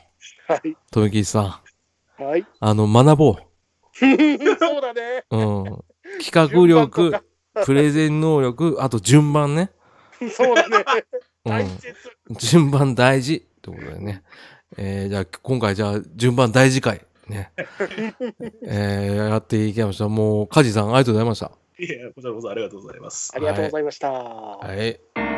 [0.47, 0.77] はい。
[0.91, 1.61] とめきちさ
[2.19, 2.23] ん。
[2.23, 2.45] はい。
[2.59, 3.37] あの、学ぼ
[3.93, 5.25] そうだね。
[5.29, 5.37] う。
[5.37, 5.83] うん。
[6.19, 7.23] 企画力、
[7.65, 9.71] プレゼン能力、あと順番ね。
[10.31, 10.85] そうだね。
[11.45, 12.35] うん。
[12.37, 13.35] 順番大事。
[13.35, 14.23] ってことでね。
[14.77, 17.05] えー、じゃあ、今回じゃあ、順番大事回。
[17.27, 17.51] ね。
[18.63, 20.07] えー、やっていきました。
[20.07, 21.51] もう、カジさん、ありがとうございました。
[21.79, 23.31] いや、こちらこそありがとうございます。
[23.35, 24.11] ありがとうございました。
[24.11, 25.30] はい。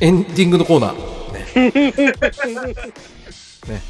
[0.00, 0.94] エンディングのコーナー。
[1.32, 1.72] ね。
[3.68, 3.82] ね。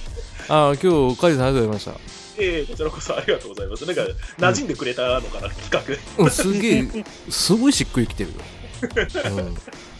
[0.49, 1.93] ああ、今日、カジさんありがとうございました。
[2.41, 3.85] ええこちらこそありがとうございます。
[3.85, 4.03] なんか、
[4.39, 6.25] 馴染んでくれたのかな、企画。
[6.25, 8.37] うん、すげえ、すごいしっくりきてるよ。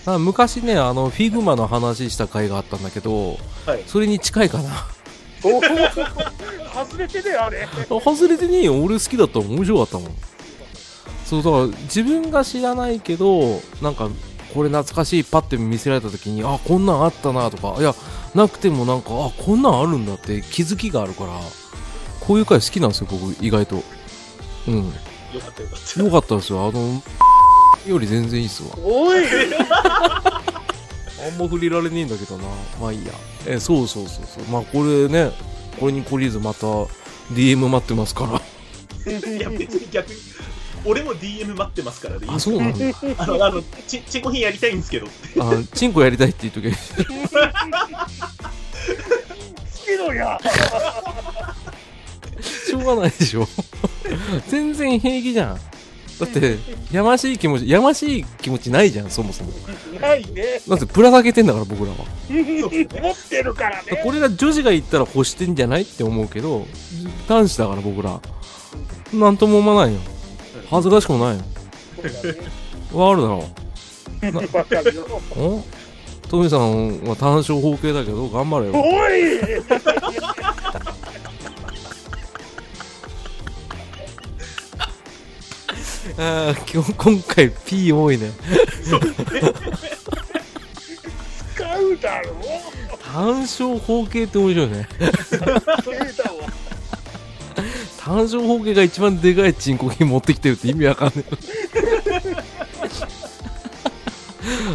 [0.07, 3.83] うん、あ昔ね、あの、 figma の話した回があったんだけど、はい。
[3.87, 4.87] それに近いかな。
[5.43, 7.69] おお外れてねあれ。
[7.89, 8.83] 外れてねえよ。
[8.83, 9.49] 俺好きだったもん。
[9.57, 10.17] 面白かったもん。
[11.27, 14.09] そう、だから、自分が知らないけど、なんか、
[14.55, 17.95] これ懐かしい、パッて見せられた時に、あ、こんなんあったなとか、いや、
[18.35, 21.31] なくてもなんか、あ、こんなんあるんだって気づきがあるから、
[22.21, 23.83] こういう回好きなんですよ、僕、意外と。
[24.67, 24.77] うん。
[24.77, 26.03] よかったよかった。
[26.03, 26.67] よかったですよ。
[26.67, 27.03] あの、
[27.87, 28.71] より全然いいっすわ。
[28.83, 29.25] おい。
[31.21, 32.45] あんま触れられねえんだけどな。
[32.81, 33.13] まあいいや。
[33.47, 34.45] え、そうそうそうそう。
[34.45, 35.33] まあこれね、
[35.79, 36.67] これに懲りずまた
[37.33, 38.41] DM 待ってますから。
[39.13, 40.17] いや、別に逆に、
[40.89, 42.27] 俺も DM 待ってますからね。
[42.31, 42.79] あ、そうなんだ。
[43.19, 45.41] あの、あの、ち、ちんこ品やりたいんですけどって。
[45.41, 46.95] あ、チンコやりたいって言うとき、つ
[49.85, 50.39] けろや。
[52.41, 53.47] しょうがないでしょ。
[54.49, 55.61] 全然平気じゃん。
[56.19, 56.59] だって、
[56.91, 59.53] やましい気持ち、やましい気持ちないじゃん、そもそも。
[60.01, 60.61] ないね。
[60.67, 61.99] だって、プラ下げてんだから、僕らは。
[62.29, 64.01] 持ってるからね。
[64.03, 66.67] これが女子が言ったら欲してんじゃないって思うけど、
[67.29, 68.21] 男子だから僕ら。
[69.13, 70.01] なんとも思わないよ。
[70.71, 71.45] 恥ずかしくもないよ。
[72.93, 73.45] わかるだろ。
[75.37, 75.41] う。
[75.41, 75.65] お？
[76.29, 78.73] トミさんは単勝方形だけど、頑張れよ。
[78.75, 79.63] おい
[86.73, 88.33] 今日今回 P 多いね。
[91.55, 92.35] 使うだろ
[93.13, 94.89] 単勝方形って面白いね。
[98.09, 101.25] 単勝方形が一番でかいチンコ品持ってきてるって意味わかんない。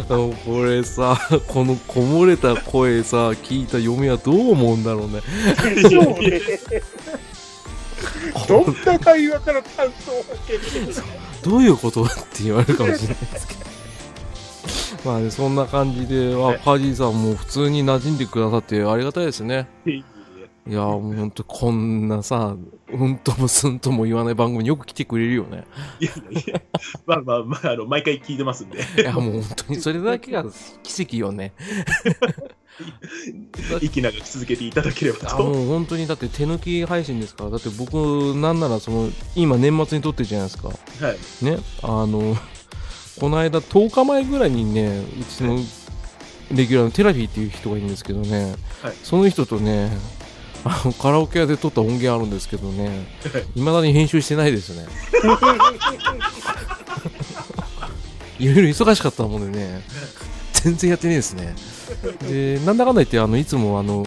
[0.44, 1.18] これさ、
[1.48, 5.20] このこもれた声さ、聞いた嫁はどう思うんだろうね。
[5.82, 6.40] そうね。
[8.46, 10.94] どんな会話から単勝を受けてる
[11.42, 15.10] どういうことって言われるかもしれないですけど。
[15.10, 19.66] まあね、そんな感じで、あ、カジーさんも普通に馴染んでくださってありがたいですね。
[20.66, 22.56] いや、もうほんとこんなさ、
[22.90, 25.64] うんともすんとも言わない番組によく来てくれるよね。
[26.00, 26.62] いやいやいや、
[27.06, 28.78] まあまあまあ、あの、毎回聞いてますんで。
[28.78, 30.44] いや、もう本当にそれだけが
[30.82, 31.52] 奇跡よね。
[33.80, 35.44] 息長く続けていただければあと。
[35.44, 40.68] もう本当にだって手抜き配信ですから、だって僕なんならその、今年末に撮ってるじゃないですか。
[40.68, 40.74] は
[41.12, 41.44] い。
[41.44, 42.36] ね、あの、
[43.20, 45.58] この間10日前ぐらいにね、うちの
[46.52, 49.90] レギュラーのテラフィーっていう人がいるんですけどね、はいその人とね、
[50.64, 53.06] あ のカラオケ屋で撮った音源あるんですけどね、
[53.54, 54.86] いまだに編集してないですね。
[58.38, 59.82] いろいろ忙しかったもんでね、
[60.52, 61.54] 全然やってねえですね。
[62.28, 64.06] で、なんだかんだ言って、あの、いつもあの、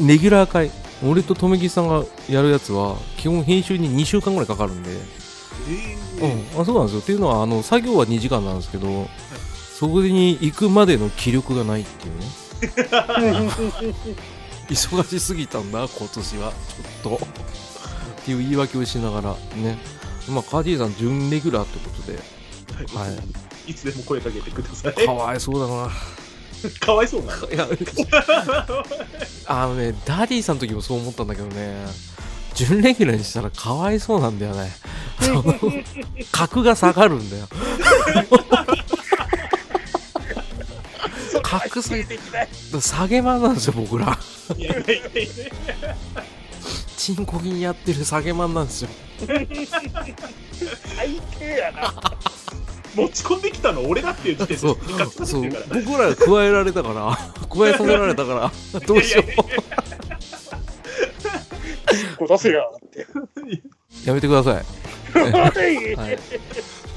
[0.00, 0.70] レギュラー会、
[1.04, 7.00] 俺と留吉さんがやるやつは、基本編集に2週間ぐらいかかるんで、うん、あそうなんですよ。
[7.00, 9.08] っていうのは、あの作業は2時間なんですけど、
[9.78, 12.26] そこに行くまでの気力がないっていうね。
[14.68, 16.52] 忙しすぎたんだ、今年は。
[17.02, 17.24] ちょっと。
[17.24, 19.78] っていう言い訳をしながらね。
[20.28, 22.18] まあ、カーディーさん、準レギュラーってことで、
[22.98, 23.08] は
[23.66, 23.70] い。
[23.70, 25.06] いつでも声かけてください。
[25.06, 25.90] かわいそうだな。
[26.80, 27.48] かわいそうなの？
[27.48, 27.68] いや、
[29.46, 31.86] あのね、ダディさんの時もそう思ったんだけどね、
[32.54, 34.72] 準レギュラーにしたらかわいそうなんだよね。
[35.20, 35.54] その
[36.32, 37.48] 格が下がるんだよ。
[41.50, 42.48] 格 下げできない。
[42.80, 44.18] 下げマンなんですよ、僕ら。
[46.96, 48.88] チンコ銀やってる下げマンなんですよ。
[49.26, 49.46] 最
[51.38, 51.94] 低やな。
[52.94, 54.78] 持ち込んできたの俺だっていう時点でそう
[55.26, 55.42] そう。
[55.84, 57.16] 僕ら加えられたから、
[57.48, 59.26] 加えさせられたから、どうしよう。
[62.18, 63.06] こ出せやって。
[64.04, 64.54] やめてください。
[65.18, 65.94] はい。
[65.94, 66.18] はい、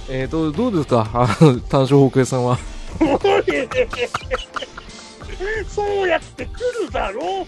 [0.10, 1.08] えーと、どうですか？
[1.14, 2.58] あの、単勝北栄さんは。
[5.74, 6.50] そうやって来
[6.86, 7.48] るだろう。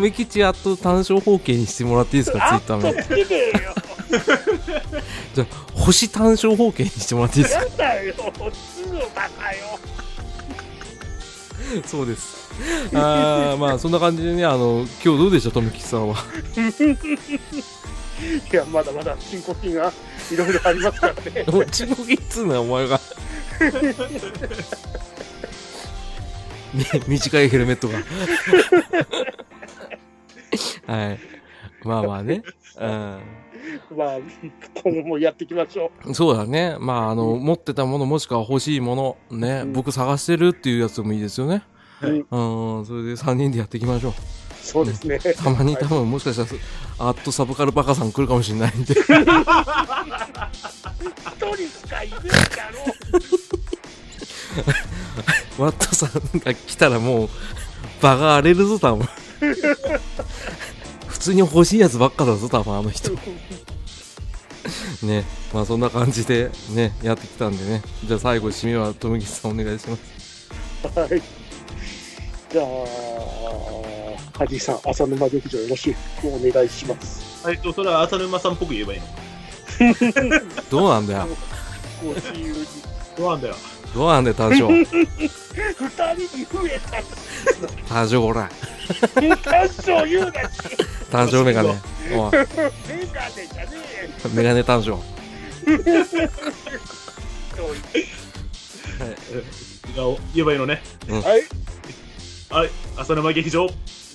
[0.00, 2.92] 留吉あと単勝方形にしてもらっていいですか、ツイあッター名。
[5.34, 7.62] じゃあ、星単勝方形にしてもらっていいですか？
[7.64, 8.14] やだよ。
[8.14, 8.20] す
[8.88, 9.04] ぐバ
[9.38, 9.78] カよ。
[11.86, 12.44] そうです。
[12.94, 16.16] あーまあ、そんな感じでね、あの、今日どうでした、留吉さんは。
[18.52, 19.92] いや、まだまだ進行金が
[20.32, 21.44] いろいろありますからね。
[21.52, 23.00] もう、ちのぎっつうのはお前が。
[26.74, 27.98] み短いヘルメットが。
[30.92, 31.18] はい。
[31.84, 32.42] まあまあね。
[32.80, 33.20] うん。
[33.96, 34.18] まあ、
[34.82, 36.76] 今後もやっていきましょそうだね。
[36.80, 38.96] まあ、あの、持ってたものもしくは欲しいも
[39.30, 41.62] の、ね、うん僕探してるっていうやつでもいいですよね。
[42.02, 42.06] う。
[42.06, 44.12] はいうん、それで3人でやっていきましょう。
[44.64, 45.18] そうですね。
[45.20, 46.48] たまに多分もしかしたら、
[47.10, 48.94] アットサブカルバカさん来るかもしれないんで。
[48.94, 49.16] 一人
[51.56, 52.70] しかいねえだ
[55.58, 55.64] ろ。
[55.66, 57.28] ワットさんが来たらもう、
[58.00, 59.06] 場が荒れるぞ、多分。
[61.08, 63.10] 普通に欲しいやつばっかだぞ、多分あの人。
[65.02, 65.24] ね。
[65.52, 67.82] まあそんな感じでね、やってきたんでね。
[68.04, 70.48] じゃあ最後、締めは、富吉さんお願いします。
[70.98, 71.22] はい。
[72.50, 72.64] じゃあ、
[74.36, 75.96] ハジさん、浅沼劇場よろしく
[76.26, 77.48] お願いします。
[77.48, 79.06] えっと、それは浅沼さんっぽく言えばいいの？
[80.70, 81.28] どうなんだよ。
[83.16, 83.54] どうなんだよ？
[83.94, 84.66] どうなんだよ、単勝。
[84.74, 86.90] 二人に増えた。
[87.88, 88.50] 単勝、ほら。
[89.44, 90.50] 単勝言うなし。
[91.12, 91.68] 単勝メガネ。
[91.68, 91.80] おい、メ
[92.10, 93.70] ガネじゃね
[94.34, 94.96] メガネ単勝。
[94.96, 95.00] が
[100.34, 100.82] 言えばいいのね？
[101.08, 101.22] えよ。
[101.22, 101.42] はい。
[102.50, 103.68] はい、浅沼劇場。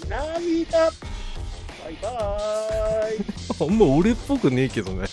[0.07, 0.91] 涙。
[1.84, 3.26] バイバーイ。
[3.59, 5.07] あんま俺っぽくねえけどね。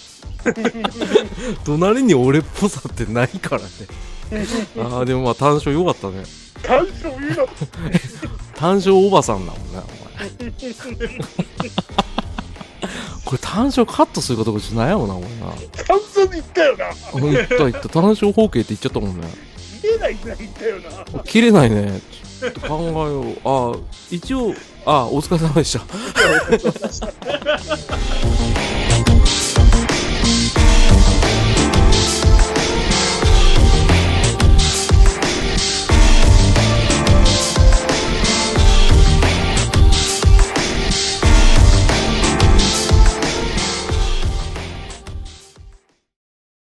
[1.65, 3.69] 隣に俺っぽさってないからね。
[4.79, 6.25] ああ、でもまあ単勝良かったね。
[6.63, 7.49] 感想言うの。
[8.55, 10.51] 単勝おばさんだもんね、お前。
[13.25, 15.85] これ単勝カットするかどうかちょっと悩むな、これな。
[15.85, 16.87] 感想に言ったよな。
[17.21, 17.89] 言った言った。
[17.89, 19.29] 単勝方形って言っちゃったもんね。
[19.83, 20.77] 見えないんだ言ったよ
[21.13, 21.21] な。
[21.25, 22.01] 切れないね。
[22.41, 23.37] ちょっと考えよう。
[23.45, 23.79] ああ、
[24.11, 24.55] 一応、あ
[24.87, 25.85] あお疲れ様でした。